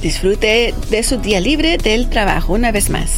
Disfrute 0.00 0.74
de 0.90 1.02
su 1.02 1.18
día 1.18 1.40
libre 1.40 1.76
del 1.76 2.08
trabajo 2.08 2.54
una 2.54 2.72
vez 2.72 2.88
más. 2.88 3.10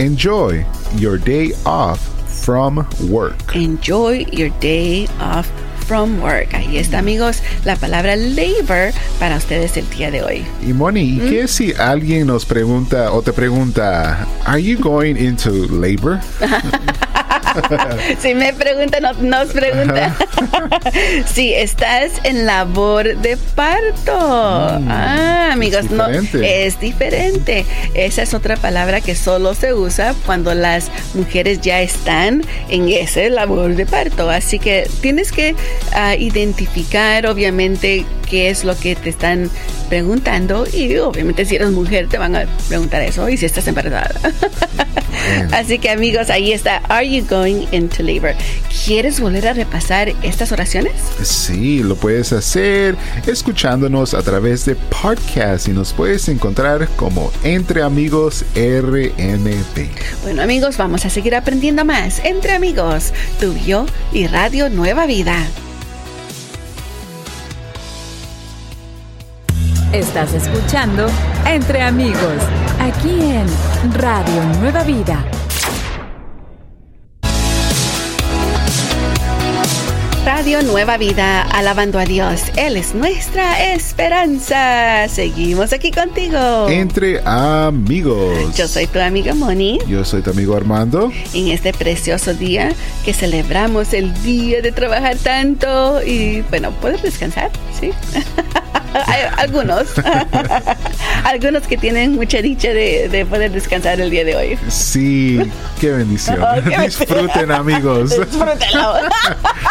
Enjoy 0.00 0.64
your 0.96 1.18
day 1.18 1.52
off 1.66 2.00
from 2.42 2.86
work. 3.10 3.54
Enjoy 3.54 4.24
your 4.32 4.48
day 4.58 5.06
off 5.20 5.46
from 5.86 6.22
work. 6.22 6.54
Ahí 6.54 6.78
está, 6.78 7.00
amigos, 7.00 7.42
la 7.66 7.76
palabra 7.76 8.16
labor 8.16 8.94
para 9.18 9.36
ustedes 9.36 9.76
el 9.76 9.86
día 9.90 10.10
de 10.10 10.22
hoy. 10.22 10.46
Y 10.66 10.72
Moni, 10.72 11.02
¿y 11.02 11.18
qué 11.28 11.44
¿Mm? 11.44 11.48
si 11.48 11.74
alguien 11.74 12.28
nos 12.28 12.46
pregunta 12.46 13.12
o 13.12 13.20
te 13.20 13.34
pregunta, 13.34 14.26
¿Are 14.46 14.62
you 14.62 14.78
going 14.78 15.16
into 15.18 15.50
labor? 15.68 16.18
si 18.20 18.34
me 18.34 18.52
preguntan, 18.52 19.02
nos 19.20 19.48
pregunta. 19.48 20.16
si 21.26 21.54
estás 21.54 22.12
en 22.24 22.46
labor 22.46 23.16
de 23.16 23.36
parto. 23.54 24.80
Mm, 24.80 24.88
ah, 24.90 25.50
amigos, 25.52 25.90
no. 25.90 26.08
Es 26.08 26.80
diferente. 26.80 27.64
Esa 27.94 28.22
es 28.22 28.34
otra 28.34 28.56
palabra 28.56 29.00
que 29.00 29.14
solo 29.14 29.54
se 29.54 29.74
usa 29.74 30.14
cuando 30.26 30.54
las 30.54 30.90
mujeres 31.14 31.60
ya 31.60 31.80
están 31.80 32.42
en 32.68 32.88
ese 32.88 33.30
labor 33.30 33.74
de 33.74 33.86
parto. 33.86 34.30
Así 34.30 34.58
que 34.58 34.88
tienes 35.00 35.32
que 35.32 35.54
ah, 35.92 36.14
identificar, 36.16 37.26
obviamente, 37.26 38.04
qué 38.28 38.48
es 38.48 38.64
lo 38.64 38.76
que 38.78 38.94
te 38.94 39.10
están 39.10 39.50
preguntando. 39.88 40.66
Y 40.72 40.96
obviamente, 40.98 41.44
si 41.44 41.56
eres 41.56 41.70
mujer, 41.70 42.08
te 42.08 42.18
van 42.18 42.36
a 42.36 42.46
preguntar 42.68 43.02
eso. 43.02 43.28
Y 43.28 43.36
si 43.36 43.46
estás 43.46 43.66
embarazada. 43.66 44.14
Así 45.52 45.78
que, 45.78 45.90
amigos, 45.90 46.30
ahí 46.30 46.52
está. 46.52 46.78
Are 46.88 47.06
you 47.06 47.24
going 47.26 47.39
going 47.40 47.66
into 47.72 48.02
labor. 48.02 48.34
¿Quieres 48.84 49.20
volver 49.20 49.48
a 49.48 49.52
repasar 49.52 50.12
estas 50.22 50.52
oraciones? 50.52 50.92
Sí, 51.22 51.82
lo 51.82 51.96
puedes 51.96 52.32
hacer 52.32 52.96
escuchándonos 53.26 54.14
a 54.14 54.22
través 54.22 54.66
de 54.66 54.74
podcast 54.74 55.68
y 55.68 55.72
nos 55.72 55.92
puedes 55.92 56.28
encontrar 56.28 56.88
como 56.96 57.32
Entre 57.42 57.82
Amigos 57.82 58.44
RNP. 58.54 59.88
Bueno 60.22 60.42
amigos, 60.42 60.76
vamos 60.76 61.04
a 61.06 61.10
seguir 61.10 61.34
aprendiendo 61.34 61.84
más 61.84 62.20
Entre 62.24 62.52
Amigos, 62.52 63.12
tu 63.38 63.54
yo 63.56 63.86
y 64.12 64.26
Radio 64.26 64.68
Nueva 64.68 65.06
Vida. 65.06 65.36
Estás 69.92 70.34
escuchando 70.34 71.06
Entre 71.46 71.82
Amigos, 71.82 72.42
aquí 72.78 73.10
en 73.10 73.46
Radio 73.94 74.44
Nueva 74.60 74.84
Vida 74.84 75.24
Radio 80.32 80.62
Nueva 80.62 80.96
Vida, 80.96 81.42
alabando 81.42 81.98
a 81.98 82.04
Dios. 82.04 82.40
Él 82.54 82.76
es 82.76 82.94
nuestra 82.94 83.72
esperanza. 83.72 85.08
Seguimos 85.08 85.72
aquí 85.72 85.90
contigo. 85.90 86.68
Entre 86.68 87.20
amigos. 87.24 88.56
Yo 88.56 88.68
soy 88.68 88.86
tu 88.86 89.00
amiga 89.00 89.34
Moni. 89.34 89.80
Yo 89.88 90.04
soy 90.04 90.22
tu 90.22 90.30
amigo 90.30 90.56
Armando. 90.56 91.10
En 91.34 91.48
este 91.48 91.72
precioso 91.72 92.32
día 92.32 92.72
que 93.04 93.12
celebramos 93.12 93.92
el 93.92 94.14
día 94.22 94.62
de 94.62 94.70
trabajar 94.70 95.16
tanto 95.16 96.00
y, 96.00 96.42
bueno, 96.42 96.70
¿puedes 96.80 97.02
descansar? 97.02 97.50
Sí. 97.80 97.90
algunos. 99.36 99.88
algunos 101.24 101.66
que 101.66 101.76
tienen 101.76 102.14
mucha 102.14 102.42
dicha 102.42 102.68
de, 102.68 103.26
poder 103.28 103.52
descansar 103.52 104.00
el 104.00 104.10
día 104.10 104.24
de 104.24 104.36
hoy. 104.36 104.58
Sí, 104.68 105.40
qué 105.80 105.90
bendición. 105.90 106.40
Oh, 106.50 106.82
Disfruten, 106.82 107.50
amigos. 107.50 108.10
Disfrútenlo. 108.10 108.94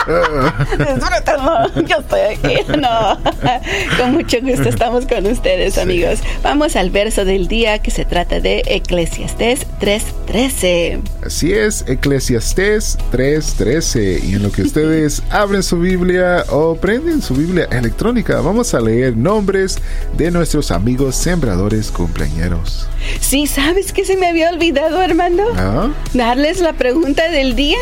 Disfrútenlo. 0.77 1.85
Yo 1.85 1.97
estoy 1.97 2.19
aquí. 2.21 2.77
No. 2.77 3.17
Con 3.97 4.13
mucho 4.13 4.37
gusto 4.41 4.69
estamos 4.69 5.05
con 5.05 5.25
ustedes, 5.25 5.77
amigos. 5.77 6.19
Vamos 6.43 6.75
al 6.75 6.89
verso 6.89 7.25
del 7.25 7.47
día 7.47 7.79
que 7.79 7.91
se 7.91 8.05
trata 8.05 8.39
de 8.39 8.63
Eclesiastés 8.65 9.65
3:13. 9.79 11.01
Así 11.25 11.53
es, 11.53 11.85
Eclesiastés 11.87 12.97
3:13. 13.11 14.23
Y 14.23 14.35
en 14.35 14.43
lo 14.43 14.51
que 14.51 14.63
ustedes 14.63 15.23
abren 15.29 15.63
su 15.63 15.79
Biblia 15.79 16.43
o 16.49 16.75
prenden 16.75 17.21
su 17.21 17.33
Biblia 17.35 17.67
electrónica, 17.71 18.41
vamos 18.41 18.73
a 18.73 18.79
leer 18.79 19.15
nombres 19.15 19.79
de 20.17 20.31
nuestros 20.31 20.71
amigos 20.71 21.15
sembradores 21.15 21.91
cumpleañeros. 21.91 22.87
Sí, 23.19 23.47
¿sabes 23.47 23.93
que 23.93 24.05
se 24.05 24.17
me 24.17 24.27
había 24.27 24.49
olvidado, 24.49 24.99
Armando? 24.99 25.43
¿Ah? 25.55 25.89
Darles 26.13 26.59
la 26.59 26.73
pregunta 26.73 27.29
del 27.29 27.55
día. 27.55 27.77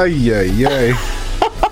Ay, 0.00 0.30
ay, 0.32 0.64
ay. 0.64 0.94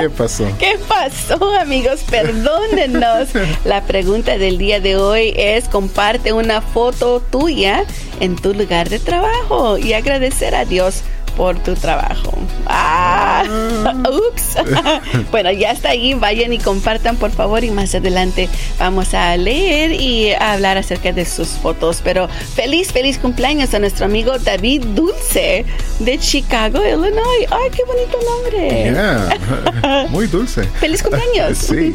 ¿Qué 0.00 0.10
pasó? 0.10 0.44
¿Qué 0.58 0.78
pasó, 0.88 1.50
amigos? 1.58 2.02
Perdónenos. 2.10 3.28
La 3.64 3.82
pregunta 3.82 4.38
del 4.38 4.58
día 4.58 4.80
de 4.80 4.96
hoy 4.96 5.32
es 5.36 5.68
comparte 5.68 6.32
una 6.32 6.60
foto 6.60 7.20
tuya 7.20 7.84
en 8.20 8.36
tu 8.36 8.54
lugar 8.54 8.88
de 8.88 8.98
trabajo 8.98 9.78
y 9.78 9.92
agradecer 9.92 10.54
a 10.54 10.64
Dios 10.64 11.02
por 11.36 11.58
tu 11.62 11.74
trabajo. 11.74 12.32
Ah, 12.66 13.44
ups. 14.08 14.56
bueno, 15.30 15.50
ya 15.52 15.72
está 15.72 15.90
ahí. 15.90 16.14
Vayan 16.14 16.52
y 16.52 16.58
compartan, 16.58 17.16
por 17.16 17.30
favor. 17.30 17.64
Y 17.64 17.70
más 17.70 17.94
adelante 17.94 18.48
vamos 18.78 19.14
a 19.14 19.36
leer 19.36 19.92
y 19.92 20.32
a 20.32 20.54
hablar 20.54 20.78
acerca 20.78 21.12
de 21.12 21.24
sus 21.24 21.48
fotos. 21.48 22.00
Pero 22.02 22.28
feliz, 22.28 22.92
feliz 22.92 23.18
cumpleaños 23.18 23.74
a 23.74 23.78
nuestro 23.78 24.06
amigo 24.06 24.38
David 24.38 24.84
Dulce 24.94 25.64
de 25.98 26.18
Chicago, 26.18 26.80
Illinois. 26.82 27.46
Ay, 27.50 27.70
qué 27.70 27.82
bonito 27.84 28.18
nombre. 28.30 30.08
Muy 30.10 30.26
dulce. 30.26 30.64
feliz 30.80 31.02
cumpleaños. 31.02 31.58
sí. 31.58 31.94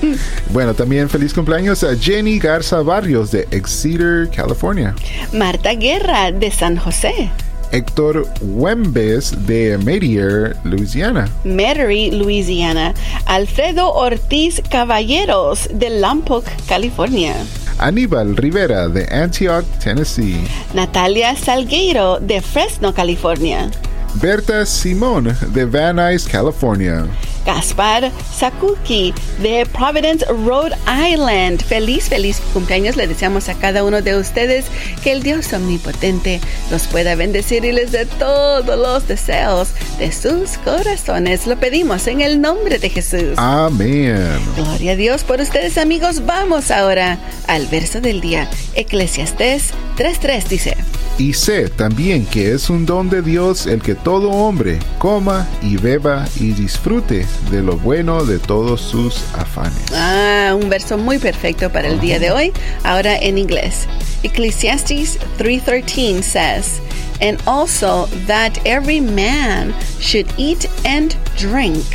Bueno, 0.49 0.73
también 0.73 1.09
feliz 1.09 1.33
cumpleaños 1.33 1.83
a 1.83 1.95
Jenny 1.95 2.39
Garza 2.39 2.81
Barrios 2.81 3.31
de 3.31 3.47
Exeter, 3.51 4.29
California. 4.35 4.95
Marta 5.33 5.73
Guerra 5.73 6.31
de 6.31 6.51
San 6.51 6.77
José. 6.77 7.31
Héctor 7.71 8.27
Wembes 8.41 9.45
de 9.45 9.77
Merier, 9.77 10.55
Louisiana. 10.63 11.29
Metairie, 11.43 12.11
Louisiana. 12.11 12.93
Alfredo 13.25 13.93
Ortiz 13.93 14.61
Caballeros 14.69 15.69
de 15.73 15.99
Lompoc, 15.99 16.45
California. 16.67 17.35
Aníbal 17.77 18.35
Rivera 18.35 18.89
de 18.89 19.05
Antioch, 19.11 19.65
Tennessee. 19.83 20.47
Natalia 20.73 21.35
Salgueiro 21.35 22.19
de 22.19 22.41
Fresno, 22.41 22.93
California. 22.93 23.69
Berta 24.15 24.65
Simón 24.65 25.35
de 25.53 25.65
Van 25.65 25.95
Nuys, 25.95 26.27
California. 26.27 27.05
Gaspar 27.45 28.11
Sakuki 28.35 29.13
de 29.41 29.65
Providence, 29.65 30.25
Rhode 30.25 30.75
Island. 30.87 31.61
Feliz, 31.63 32.09
feliz 32.09 32.41
cumpleaños. 32.53 32.95
Le 32.95 33.07
deseamos 33.07 33.49
a 33.49 33.55
cada 33.55 33.83
uno 33.83 34.01
de 34.01 34.17
ustedes 34.17 34.65
que 35.03 35.11
el 35.11 35.23
Dios 35.23 35.51
omnipotente 35.53 36.41
los 36.69 36.87
pueda 36.87 37.15
bendecir 37.15 37.65
y 37.65 37.71
les 37.71 37.91
dé 37.91 38.05
todos 38.05 38.77
los 38.77 39.07
deseos 39.07 39.69
de 39.97 40.11
sus 40.11 40.57
corazones. 40.59 41.47
Lo 41.47 41.57
pedimos 41.57 42.07
en 42.07 42.21
el 42.21 42.41
nombre 42.41 42.77
de 42.77 42.89
Jesús. 42.89 43.37
Amén. 43.37 44.27
Gloria 44.55 44.91
a 44.91 44.95
Dios 44.95 45.23
por 45.23 45.39
ustedes 45.41 45.77
amigos. 45.77 46.25
Vamos 46.25 46.71
ahora 46.71 47.17
al 47.47 47.67
verso 47.67 48.01
del 48.01 48.21
día. 48.21 48.49
Eclesiastés 48.75 49.71
3.3 49.97 50.47
dice. 50.47 50.77
Y 51.17 51.33
sé 51.33 51.67
también 51.67 52.25
que 52.25 52.53
es 52.53 52.69
un 52.69 52.85
don 52.85 53.09
de 53.09 53.21
Dios 53.21 53.67
el 53.67 53.81
que 53.81 53.93
todo 54.03 54.29
hombre 54.29 54.79
coma 54.97 55.47
y 55.61 55.77
beba 55.77 56.27
y 56.39 56.53
disfrute 56.53 57.25
de 57.51 57.61
lo 57.61 57.77
bueno 57.77 58.25
de 58.25 58.39
todos 58.39 58.81
sus 58.81 59.23
afanes. 59.37 59.91
Ah, 59.93 60.55
un 60.59 60.69
verso 60.69 60.97
muy 60.97 61.19
perfecto 61.19 61.69
para 61.71 61.87
el 61.87 61.99
día 61.99 62.19
de 62.19 62.31
hoy. 62.31 62.53
Ahora 62.83 63.17
en 63.17 63.37
inglés. 63.37 63.87
Ecclesiastes 64.23 65.17
3:13 65.37 66.21
says, 66.21 66.81
"And 67.21 67.39
also 67.45 68.07
that 68.27 68.57
every 68.65 68.99
man 68.99 69.73
should 69.99 70.27
eat 70.37 70.67
and 70.85 71.15
drink 71.37 71.85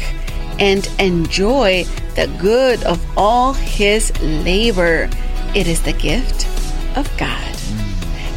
and 0.59 0.87
enjoy 0.99 1.87
the 2.15 2.29
good 2.41 2.83
of 2.85 2.99
all 3.17 3.55
his 3.55 4.13
labor. 4.45 5.09
It 5.55 5.67
is 5.67 5.81
the 5.81 5.93
gift 5.93 6.47
of 6.97 7.07
God." 7.19 7.54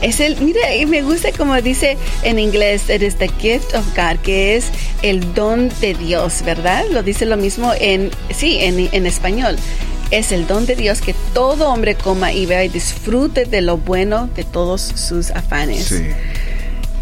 Es 0.01 0.19
el, 0.19 0.39
mira, 0.41 0.75
y 0.75 0.85
me 0.85 1.01
gusta 1.01 1.31
como 1.31 1.59
dice 1.61 1.97
en 2.23 2.37
inglés, 2.39 2.83
it 2.89 3.01
is 3.01 3.15
the 3.15 3.29
gift 3.39 3.73
of 3.73 3.83
God, 3.95 4.17
que 4.21 4.55
es 4.55 4.65
el 5.01 5.33
don 5.33 5.69
de 5.81 5.93
Dios, 5.95 6.43
¿verdad? 6.45 6.85
Lo 6.91 7.01
dice 7.01 7.25
lo 7.25 7.35
mismo 7.37 7.71
en, 7.79 8.11
sí, 8.35 8.57
en, 8.61 8.89
en 8.91 9.05
español. 9.07 9.55
Es 10.11 10.31
el 10.31 10.45
don 10.47 10.65
de 10.65 10.75
Dios 10.75 11.01
que 11.01 11.13
todo 11.33 11.69
hombre 11.69 11.95
coma 11.95 12.31
y 12.31 12.45
vea 12.45 12.63
y 12.63 12.69
disfrute 12.69 13.45
de 13.45 13.61
lo 13.61 13.77
bueno 13.77 14.29
de 14.35 14.43
todos 14.43 14.81
sus 14.81 15.31
afanes. 15.31 15.85
Sí. 15.85 16.05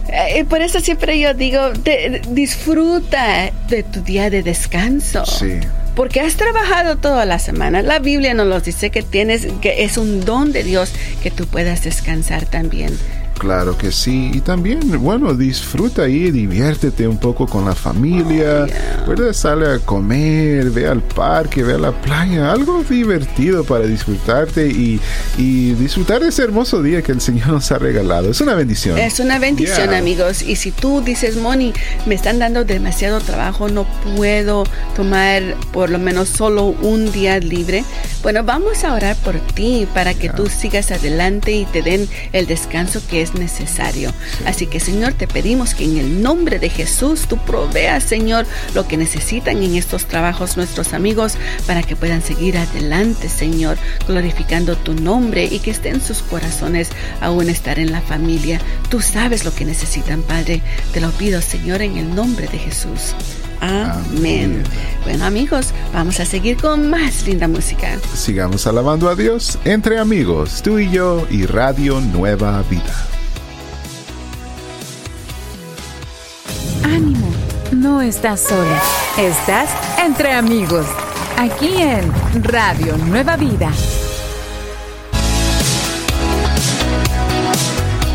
Eh, 0.08 0.46
por 0.46 0.62
eso 0.62 0.80
siempre 0.80 1.20
yo 1.20 1.34
digo, 1.34 1.72
de- 1.72 2.22
disfruta 2.30 3.52
de 3.68 3.84
tu 3.84 4.02
día 4.02 4.30
de 4.30 4.42
descanso. 4.42 5.26
Sí. 5.26 5.60
Porque 5.96 6.20
has 6.20 6.36
trabajado 6.36 6.98
toda 6.98 7.26
la 7.26 7.40
semana. 7.40 7.82
La 7.82 8.00
Biblia 8.00 8.34
nos 8.34 8.64
dice 8.64 8.90
que 8.90 9.02
tienes, 9.02 9.48
que 9.62 9.84
es 9.84 9.98
un 9.98 10.26
don 10.26 10.52
de 10.52 10.64
Dios 10.64 10.92
que 11.24 11.32
tú 11.32 11.48
puedas 11.48 11.84
descansar 11.84 12.46
también. 12.46 12.98
Claro 13.38 13.78
que 13.78 13.92
sí. 13.92 14.32
Y 14.34 14.40
también, 14.42 14.80
bueno, 15.02 15.34
disfruta 15.34 16.08
y 16.08 16.32
diviértete 16.32 17.08
un 17.08 17.18
poco 17.20 17.46
con 17.48 17.66
la 17.66 17.76
familia. 17.76 18.66
¿Verdad? 19.08 19.34
Sale 19.34 19.68
a 19.74 19.80
comer, 19.80 20.72
ve 20.72 20.88
al 20.88 21.02
parque, 21.02 21.62
ve 21.64 21.74
a 21.74 21.78
la 21.78 21.92
playa. 21.92 22.52
Algo 22.52 22.84
divertido 22.90 23.64
para 23.64 23.86
disfrutarte 23.86 24.68
y, 24.68 25.00
y 25.38 25.74
disfrutar 25.74 26.22
de 26.22 26.30
ese 26.30 26.44
hermoso 26.44 26.82
día 26.82 27.02
que 27.02 27.12
el 27.12 27.22
Señor 27.22 27.48
nos 27.50 27.72
ha 27.72 27.78
regalado. 27.78 28.30
Es 28.32 28.42
una 28.42 28.56
bendición. 28.56 28.98
Es 28.98 29.20
una 29.20 29.38
bendición, 29.40 29.90
Yeah. 29.90 29.98
amigos. 29.98 30.42
Y 30.42 30.56
si 30.56 30.72
tú 30.72 31.02
dices, 31.02 31.38
Moni, 31.38 31.74
me 32.06 32.16
están 32.16 32.40
dando 32.40 32.64
demasiado 32.66 33.20
trabajo, 33.20 33.68
no 33.70 33.86
puedo 34.16 34.64
tomar 34.96 35.44
por 35.72 35.90
lo 35.90 36.00
menos 36.00 36.30
solo 36.30 36.68
un 36.82 37.12
día 37.12 37.40
libre, 37.40 37.84
bueno, 38.24 38.44
vamos 38.44 38.84
a 38.84 38.94
orar 38.94 39.16
por 39.18 39.40
ti 39.40 39.88
para 39.94 40.14
que 40.14 40.30
tú 40.30 40.48
sigas 40.48 40.92
adelante 40.92 41.52
y 41.52 41.66
te 41.66 41.82
den 41.82 42.08
el 42.32 42.48
descanso 42.48 43.02
que 43.10 43.22
es 43.26 43.34
necesario. 43.34 44.14
Así 44.46 44.68
que, 44.68 44.80
Señor, 44.80 45.14
te 45.14 45.28
pedimos 45.28 45.76
que 45.76 45.84
en 45.84 45.98
el 45.98 46.22
nombre 46.22 46.60
de 46.60 46.70
Jesús 46.70 47.28
tú 47.28 47.38
proveas, 47.38 48.04
Señor, 48.04 48.46
lo 48.74 48.88
que 48.88 48.98
necesitan 48.98 49.62
en 49.62 49.76
estos 49.76 50.06
trabajos 50.06 50.56
nuestros 50.56 50.94
amigos 50.94 51.34
para 51.68 51.84
que 51.84 51.96
puedan 51.96 52.22
seguir 52.22 52.58
adelante, 52.58 53.28
Señor, 53.30 53.78
glorificando 54.08 54.78
tu 54.78 54.94
nombre 54.94 55.46
y 55.46 55.60
que 55.60 55.72
esté 55.72 55.90
en 55.90 56.02
sus 56.02 56.22
corazones 56.22 56.90
aún 57.22 57.50
estar 57.50 57.80
en 57.80 57.92
la 57.92 58.02
familia. 58.02 58.62
Tú 58.90 59.02
sabes 59.02 59.44
lo 59.44 59.54
que 59.54 59.66
necesitan, 59.66 60.22
Padre. 60.22 60.62
Te 60.94 61.02
lo 61.02 61.12
pido, 61.12 61.42
Señor, 61.42 61.82
en 61.82 61.98
el 61.98 62.16
nombre 62.16 62.48
de 62.48 62.58
Jesús. 62.58 63.16
Amén. 63.62 64.04
Amén. 64.18 64.64
Bueno, 65.04 65.26
amigos, 65.26 65.74
vamos 65.94 66.20
a 66.20 66.26
seguir 66.26 66.58
con 66.58 66.90
más 66.90 67.26
linda 67.26 67.48
música. 67.48 67.98
Sigamos 68.14 68.68
alabando 68.68 69.10
a 69.10 69.16
Dios 69.16 69.58
entre 69.66 70.00
amigos, 70.00 70.62
tú 70.62 70.80
y 70.80 70.90
yo 70.92 71.26
y 71.30 71.46
Radio 71.46 72.02
Nueva 72.02 72.64
Vida. 72.70 73.15
Ánimo, 76.86 77.28
no 77.72 78.00
estás 78.00 78.42
sola. 78.42 78.80
Estás 79.18 79.72
entre 79.98 80.34
amigos. 80.34 80.86
Aquí 81.36 81.82
en 81.82 82.12
Radio 82.44 82.96
Nueva 82.96 83.36
Vida. 83.38 83.72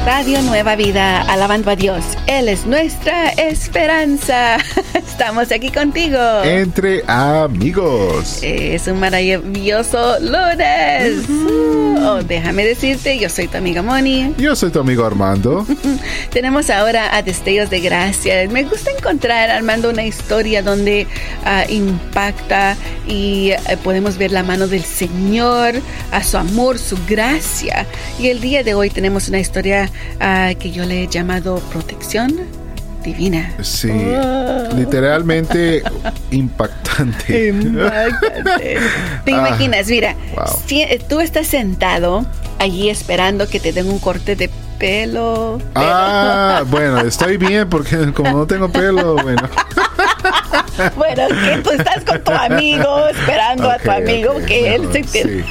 Radio 0.06 0.40
Nueva 0.42 0.76
Vida, 0.76 1.22
alabando 1.22 1.72
a 1.72 1.74
Dios. 1.74 2.04
Él 2.28 2.48
es 2.48 2.64
nuestra 2.64 3.30
esperanza. 3.30 4.58
Estamos 4.94 5.52
aquí 5.52 5.70
contigo. 5.70 6.18
Entre 6.44 7.02
amigos. 7.06 8.38
Es 8.42 8.86
un 8.86 9.00
maravilloso 9.00 10.18
lunes. 10.20 11.24
Oh, 12.02 12.20
déjame 12.26 12.64
decirte, 12.64 13.18
yo 13.18 13.28
soy 13.28 13.48
tu 13.48 13.58
amiga 13.58 13.82
Moni. 13.82 14.34
Yo 14.38 14.56
soy 14.56 14.70
tu 14.70 14.80
amigo 14.80 15.04
Armando. 15.04 15.66
Tenemos 16.32 16.70
ahora 16.70 17.14
a 17.14 17.22
Destellos 17.22 17.68
de 17.70 17.80
Gracia. 17.80 18.48
Me 18.48 18.64
gusta 18.64 18.90
encontrar, 18.90 19.50
Armando, 19.50 19.90
una 19.90 20.04
historia 20.04 20.62
donde 20.62 21.06
ah, 21.44 21.64
impacta 21.68 22.76
y 23.06 23.50
eh, 23.50 23.58
podemos 23.82 24.16
ver 24.16 24.32
la 24.32 24.42
mano 24.42 24.66
del 24.66 24.84
Señor, 24.84 25.74
a 26.10 26.22
su 26.22 26.36
amor, 26.36 26.78
su 26.78 26.96
gracia. 27.06 27.86
Y 28.18 28.28
el 28.28 28.40
día 28.40 28.62
de 28.62 28.74
hoy 28.74 28.90
tenemos 28.90 29.28
una 29.28 29.38
historia 29.38 29.90
ah, 30.20 30.52
que 30.58 30.70
yo 30.70 30.84
le 30.84 31.04
he 31.04 31.06
llamado 31.08 31.58
Protección 31.70 32.34
Divina. 33.04 33.54
Sí, 33.62 33.90
literalmente 34.76 35.82
impactante. 36.30 37.48
Impactante. 37.48 38.78
¿Te 39.24 39.32
Ah, 39.34 39.48
imaginas? 39.48 39.88
Mira, 39.88 40.14
wow. 40.34 40.44
si, 40.66 40.84
tú 41.08 41.20
estás 41.20 41.46
sentado 41.46 42.24
allí 42.58 42.90
esperando 42.90 43.48
que 43.48 43.60
te 43.60 43.72
den 43.72 43.88
un 43.88 43.98
corte 43.98 44.36
de 44.36 44.50
pelo. 44.78 45.60
Ah, 45.74 46.64
bueno, 46.68 47.00
estoy 47.00 47.36
bien 47.36 47.68
porque 47.68 48.12
como 48.12 48.30
no 48.30 48.46
tengo 48.46 48.70
pelo, 48.70 49.14
bueno. 49.22 49.48
Bueno, 50.96 51.28
que 51.28 51.58
tú 51.62 51.70
estás 51.70 52.02
con 52.04 52.22
tu 52.24 52.32
amigo, 52.32 53.06
esperando 53.08 53.70
a 53.70 53.78
tu 53.78 53.90
amigo 53.90 54.34
que 54.46 54.74
él 54.74 54.88
se 54.92 55.04
sí. 55.04 55.44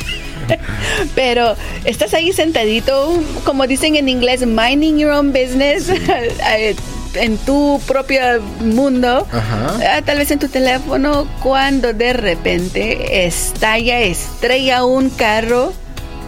Pero 1.13 1.55
estás 1.85 2.15
ahí 2.15 2.31
sentadito, 2.33 3.21
como 3.43 3.67
dicen 3.67 3.95
en 3.95 4.09
inglés, 4.09 4.45
minding 4.47 4.97
your 4.97 5.11
own 5.11 5.31
business, 5.31 5.89
eh, 5.89 6.75
en 7.15 7.37
tu 7.37 7.79
propio 7.87 8.21
mundo, 8.61 9.27
Ajá. 9.31 9.77
ah, 9.97 10.01
tal 10.05 10.17
vez 10.17 10.31
en 10.31 10.39
tu 10.39 10.47
teléfono, 10.47 11.27
cuando 11.41 11.93
de 11.93 12.13
repente 12.13 13.25
estalla, 13.25 13.99
estrella 14.01 14.83
un 14.85 15.09
carro 15.09 15.73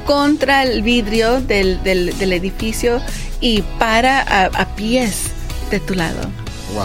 contra 0.05 0.63
el 0.63 0.81
vidrio 0.81 1.41
del, 1.41 1.81
del- 1.83 2.17
del 2.17 2.33
edificio 2.33 2.99
y 3.39 3.61
para 3.79 4.19
a, 4.21 4.45
a 4.45 4.75
pies 4.75 5.27
de 5.69 5.79
tu 5.79 5.93
lado. 5.95 6.21
Wow. 6.73 6.83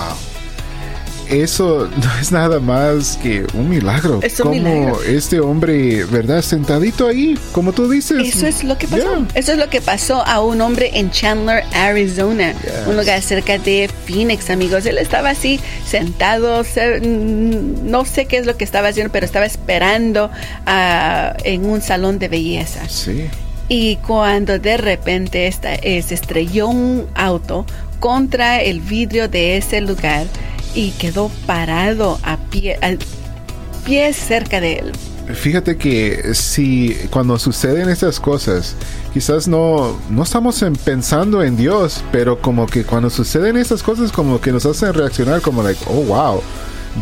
Eso 1.30 1.88
no 2.02 2.18
es 2.20 2.30
nada 2.32 2.60
más 2.60 3.18
que 3.22 3.44
un 3.54 3.68
milagro. 3.68 4.20
Es 4.22 4.38
un 4.40 4.46
como 4.48 4.54
milagro. 4.62 5.02
este 5.02 5.40
hombre, 5.40 6.04
¿verdad? 6.04 6.42
Sentadito 6.42 7.06
ahí, 7.08 7.38
como 7.52 7.72
tú 7.72 7.88
dices. 7.90 8.34
Eso 8.34 8.46
es 8.46 8.62
lo 8.64 8.78
que 8.78 8.86
pasó. 8.86 9.02
Yeah. 9.02 9.26
Eso 9.34 9.52
es 9.52 9.58
lo 9.58 9.68
que 9.68 9.80
pasó 9.80 10.24
a 10.26 10.40
un 10.40 10.60
hombre 10.60 10.90
en 10.94 11.10
Chandler, 11.10 11.64
Arizona, 11.74 12.52
Yes. 12.52 12.86
un 12.86 12.96
lugar 12.96 13.20
cerca 13.22 13.58
de 13.58 13.90
Phoenix, 14.06 14.50
amigos. 14.50 14.86
Él 14.86 14.98
estaba 14.98 15.30
así 15.30 15.58
sentado, 15.86 16.62
se- 16.64 17.00
mm, 17.00 17.90
no 17.90 18.04
sé 18.04 18.26
qué 18.26 18.38
es 18.38 18.46
lo 18.46 18.56
que 18.56 18.64
estaba 18.64 18.88
haciendo, 18.88 19.12
pero 19.12 19.26
estaba 19.26 19.46
esperando 19.46 20.30
ah, 20.66 21.34
en 21.44 21.64
un 21.64 21.80
salón 21.82 22.18
de 22.18 22.28
belleza. 22.28 22.88
Sí. 22.88 23.26
Y 23.68 23.96
cuando 23.96 24.58
de 24.60 24.76
repente 24.76 25.48
esta- 25.48 25.74
eh, 25.74 26.02
se 26.06 26.14
estrelló 26.14 26.68
un 26.68 27.06
auto 27.14 27.66
contra 27.98 28.60
el 28.62 28.80
vidrio 28.80 29.28
de 29.28 29.56
ese 29.56 29.80
lugar 29.80 30.26
y 30.76 30.90
quedó 30.92 31.30
parado 31.46 32.20
a 32.22 32.36
pie, 32.36 32.78
al 32.82 32.98
pie 33.84 34.12
cerca 34.12 34.60
de 34.60 34.74
él. 34.74 34.92
fíjate 35.34 35.76
que 35.76 36.34
si 36.34 36.94
cuando 37.10 37.38
suceden 37.38 37.88
estas 37.88 38.20
cosas, 38.20 38.76
quizás 39.12 39.48
no, 39.48 39.98
no 40.10 40.22
estamos 40.22 40.64
pensando 40.84 41.42
en 41.42 41.56
Dios, 41.56 42.04
pero 42.12 42.40
como 42.40 42.66
que 42.66 42.84
cuando 42.84 43.10
suceden 43.10 43.56
estas 43.56 43.82
cosas 43.82 44.12
como 44.12 44.40
que 44.40 44.52
nos 44.52 44.66
hacen 44.66 44.92
reaccionar 44.92 45.40
como 45.40 45.62
like, 45.62 45.80
oh 45.88 46.02
wow. 46.02 46.42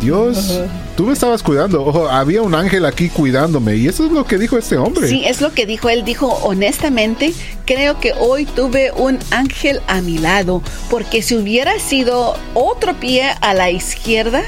Dios, 0.00 0.60
tú 0.96 1.06
me 1.06 1.12
estabas 1.12 1.42
cuidando. 1.42 2.10
había 2.10 2.42
un 2.42 2.54
ángel 2.54 2.84
aquí 2.84 3.08
cuidándome. 3.08 3.76
Y 3.76 3.88
eso 3.88 4.04
es 4.04 4.12
lo 4.12 4.24
que 4.24 4.38
dijo 4.38 4.58
este 4.58 4.76
hombre. 4.76 5.08
Sí, 5.08 5.22
es 5.24 5.40
lo 5.40 5.52
que 5.52 5.66
dijo. 5.66 5.88
Él 5.88 6.04
dijo, 6.04 6.28
honestamente, 6.42 7.32
creo 7.64 8.00
que 8.00 8.12
hoy 8.18 8.44
tuve 8.44 8.92
un 8.92 9.18
ángel 9.30 9.80
a 9.86 10.00
mi 10.00 10.18
lado. 10.18 10.62
Porque 10.90 11.22
si 11.22 11.36
hubiera 11.36 11.78
sido 11.78 12.36
otro 12.54 12.94
pie 12.94 13.30
a 13.40 13.54
la 13.54 13.70
izquierda, 13.70 14.42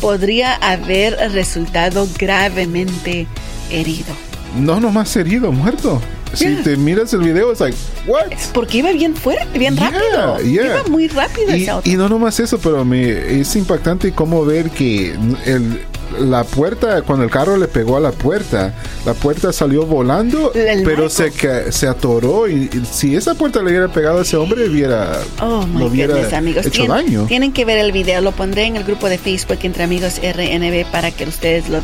podría 0.00 0.54
haber 0.54 1.14
resultado 1.32 2.08
gravemente 2.18 3.26
herido. 3.70 4.14
No, 4.56 4.80
nomás 4.80 5.14
herido, 5.16 5.52
muerto. 5.52 6.00
Si 6.34 6.56
te 6.62 6.76
miras 6.76 7.12
el 7.12 7.20
video, 7.20 7.52
es 7.52 7.60
like, 7.60 7.76
what? 8.06 8.26
Porque 8.52 8.78
iba 8.78 8.92
bien 8.92 9.14
fuerte, 9.16 9.58
bien 9.58 9.76
rápido. 9.76 10.40
Iba 10.42 10.84
muy 10.84 11.08
rápido 11.08 11.56
y, 11.56 11.68
Y 11.84 11.96
no 11.96 12.08
nomás 12.08 12.38
eso, 12.40 12.58
pero 12.58 12.84
me, 12.84 13.40
es 13.40 13.56
impactante 13.56 14.12
cómo 14.12 14.44
ver 14.44 14.70
que 14.70 15.16
el, 15.44 15.80
la 16.18 16.44
puerta, 16.44 17.02
cuando 17.02 17.24
el 17.24 17.30
carro 17.30 17.56
le 17.56 17.68
pegó 17.68 17.96
a 17.96 18.00
la 18.00 18.12
puerta, 18.12 18.74
la 19.04 19.14
puerta 19.14 19.52
salió 19.52 19.86
volando, 19.86 20.52
pero 20.84 21.08
se, 21.08 21.30
se 21.72 21.86
atoró 21.86 22.48
y, 22.48 22.68
si 22.90 23.16
esa 23.16 23.34
puerta 23.34 23.62
le 23.62 23.70
hubiera 23.70 23.88
pegado 23.88 24.18
a 24.18 24.22
ese 24.22 24.36
hombre, 24.36 24.68
hubiera, 24.68 25.20
oh, 25.40 25.66
hubiera 25.80 26.36
amigos. 26.36 26.66
hecho 26.66 26.86
daño. 26.86 27.26
Tienen 27.26 27.52
que 27.52 27.64
ver 27.64 27.78
el 27.78 27.92
video, 27.92 28.20
lo 28.20 28.32
pondré 28.32 28.64
en 28.64 28.76
el 28.76 28.84
grupo 28.84 29.08
de 29.08 29.18
Facebook 29.18 29.58
entre 29.62 29.84
amigos 29.84 30.20
RNB 30.22 30.90
para 30.90 31.10
que 31.10 31.24
ustedes 31.24 31.68
lo, 31.68 31.80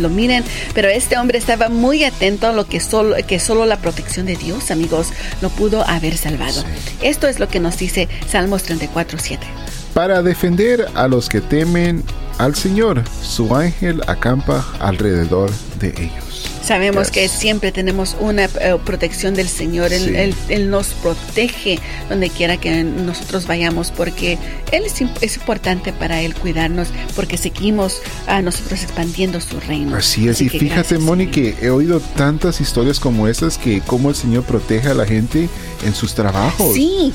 lo, 0.00 0.08
miren, 0.08 0.44
pero 0.74 0.88
este 0.88 1.16
hombre 1.18 1.38
estaba 1.38 1.68
muy 1.68 2.04
atento 2.04 2.46
a 2.46 2.52
lo 2.52 2.66
que 2.66 2.80
solo, 2.80 3.16
que 3.26 3.38
solo 3.38 3.66
la 3.66 3.76
protección 3.78 4.26
de 4.26 4.36
Dios, 4.36 4.70
amigos, 4.70 5.12
lo 5.42 5.50
pudo 5.50 5.86
haber 5.86 6.16
salvado. 6.16 6.64
Esto 7.02 7.28
es 7.28 7.38
lo 7.38 7.48
que 7.48 7.60
nos 7.60 7.78
dice 7.78 8.08
Salmos 8.28 8.62
34, 8.64 9.18
7. 9.20 9.46
Para 9.94 10.22
defender 10.22 10.86
a 10.94 11.08
los 11.08 11.28
que 11.28 11.40
temen 11.40 12.04
al 12.38 12.54
Señor, 12.54 13.02
su 13.22 13.54
ángel 13.54 14.00
acampa 14.06 14.64
alrededor 14.80 15.50
de 15.80 15.88
ellos. 15.88 16.27
Sabemos 16.68 17.10
que 17.10 17.28
siempre 17.28 17.72
tenemos 17.72 18.14
una 18.20 18.44
eh, 18.44 18.76
protección 18.84 19.32
del 19.32 19.48
Señor. 19.48 19.90
Él, 19.90 20.34
nos 20.68 20.88
protege 20.88 21.78
donde 22.10 22.28
quiera 22.28 22.58
que 22.58 22.84
nosotros 22.84 23.46
vayamos 23.46 23.90
porque 23.90 24.36
Él 24.70 24.82
es, 24.84 25.36
importante 25.38 25.94
para 25.94 26.20
Él 26.20 26.34
cuidarnos 26.34 26.88
porque 27.16 27.38
seguimos 27.38 28.02
a 28.26 28.42
nosotros 28.42 28.82
expandiendo 28.82 29.40
su 29.40 29.58
reino. 29.60 29.96
Así 29.96 30.28
es. 30.28 30.42
y 30.42 30.50
fíjate, 30.50 30.98
Moni, 30.98 31.28
que 31.28 31.56
he 31.62 31.70
oído 31.70 32.00
tantas 32.00 32.60
historias 32.60 33.00
como 33.00 33.28
esas 33.28 33.56
que 33.56 33.80
cómo 33.80 34.10
el 34.10 34.14
Señor 34.14 34.44
protege 34.44 34.88
a 34.88 34.94
la 34.94 35.06
gente 35.06 35.48
en 35.86 35.94
sus 35.94 36.12
trabajos. 36.12 36.74
Sí. 36.74 37.14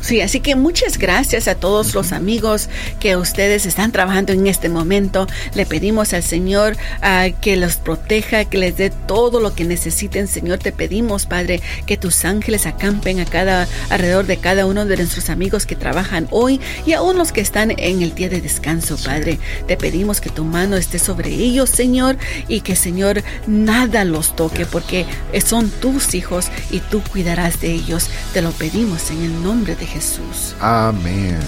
Sí. 0.00 0.20
así 0.20 0.40
que 0.40 0.56
muchas 0.56 0.98
gracias 0.98 1.48
a 1.48 1.54
todos 1.54 1.94
los 1.94 2.12
amigos 2.12 2.68
que 2.98 3.16
ustedes 3.16 3.66
están 3.66 3.92
trabajando 3.92 4.32
en 4.32 4.46
este 4.46 4.68
momento. 4.68 5.26
Le 5.54 5.66
pedimos 5.66 6.12
al 6.12 6.22
Señor 6.22 6.76
ah, 7.02 7.28
que 7.40 7.56
los 7.56 7.76
proteja, 7.76 8.31
que 8.32 8.58
les 8.58 8.76
dé 8.76 8.90
todo 8.90 9.40
lo 9.40 9.54
que 9.54 9.64
necesiten. 9.64 10.26
Señor, 10.26 10.58
te 10.58 10.72
pedimos, 10.72 11.26
Padre, 11.26 11.60
que 11.86 11.96
tus 11.96 12.24
ángeles 12.24 12.66
acampen 12.66 13.20
a 13.20 13.26
cada 13.26 13.68
alrededor 13.90 14.26
de 14.26 14.38
cada 14.38 14.66
uno 14.66 14.84
de 14.86 14.96
nuestros 14.96 15.28
amigos 15.30 15.66
que 15.66 15.76
trabajan 15.76 16.28
hoy 16.30 16.60
y 16.86 16.94
aún 16.94 17.18
los 17.18 17.32
que 17.32 17.42
están 17.42 17.72
en 17.72 18.02
el 18.02 18.14
día 18.14 18.28
de 18.28 18.40
descanso, 18.40 18.96
Padre. 18.96 19.38
Te 19.66 19.76
pedimos 19.76 20.20
que 20.20 20.30
tu 20.30 20.44
mano 20.44 20.76
esté 20.76 20.98
sobre 20.98 21.28
ellos, 21.28 21.70
Señor, 21.70 22.16
y 22.48 22.62
que, 22.62 22.74
Señor, 22.74 23.22
nada 23.46 24.04
los 24.04 24.34
toque 24.34 24.64
porque 24.66 25.06
son 25.44 25.70
tus 25.70 26.14
hijos 26.14 26.48
y 26.70 26.80
tú 26.80 27.02
cuidarás 27.10 27.60
de 27.60 27.72
ellos. 27.72 28.08
Te 28.32 28.42
lo 28.42 28.50
pedimos 28.52 29.10
en 29.10 29.22
el 29.22 29.42
nombre 29.42 29.76
de 29.76 29.86
Jesús. 29.86 30.54
Amén. 30.60 31.38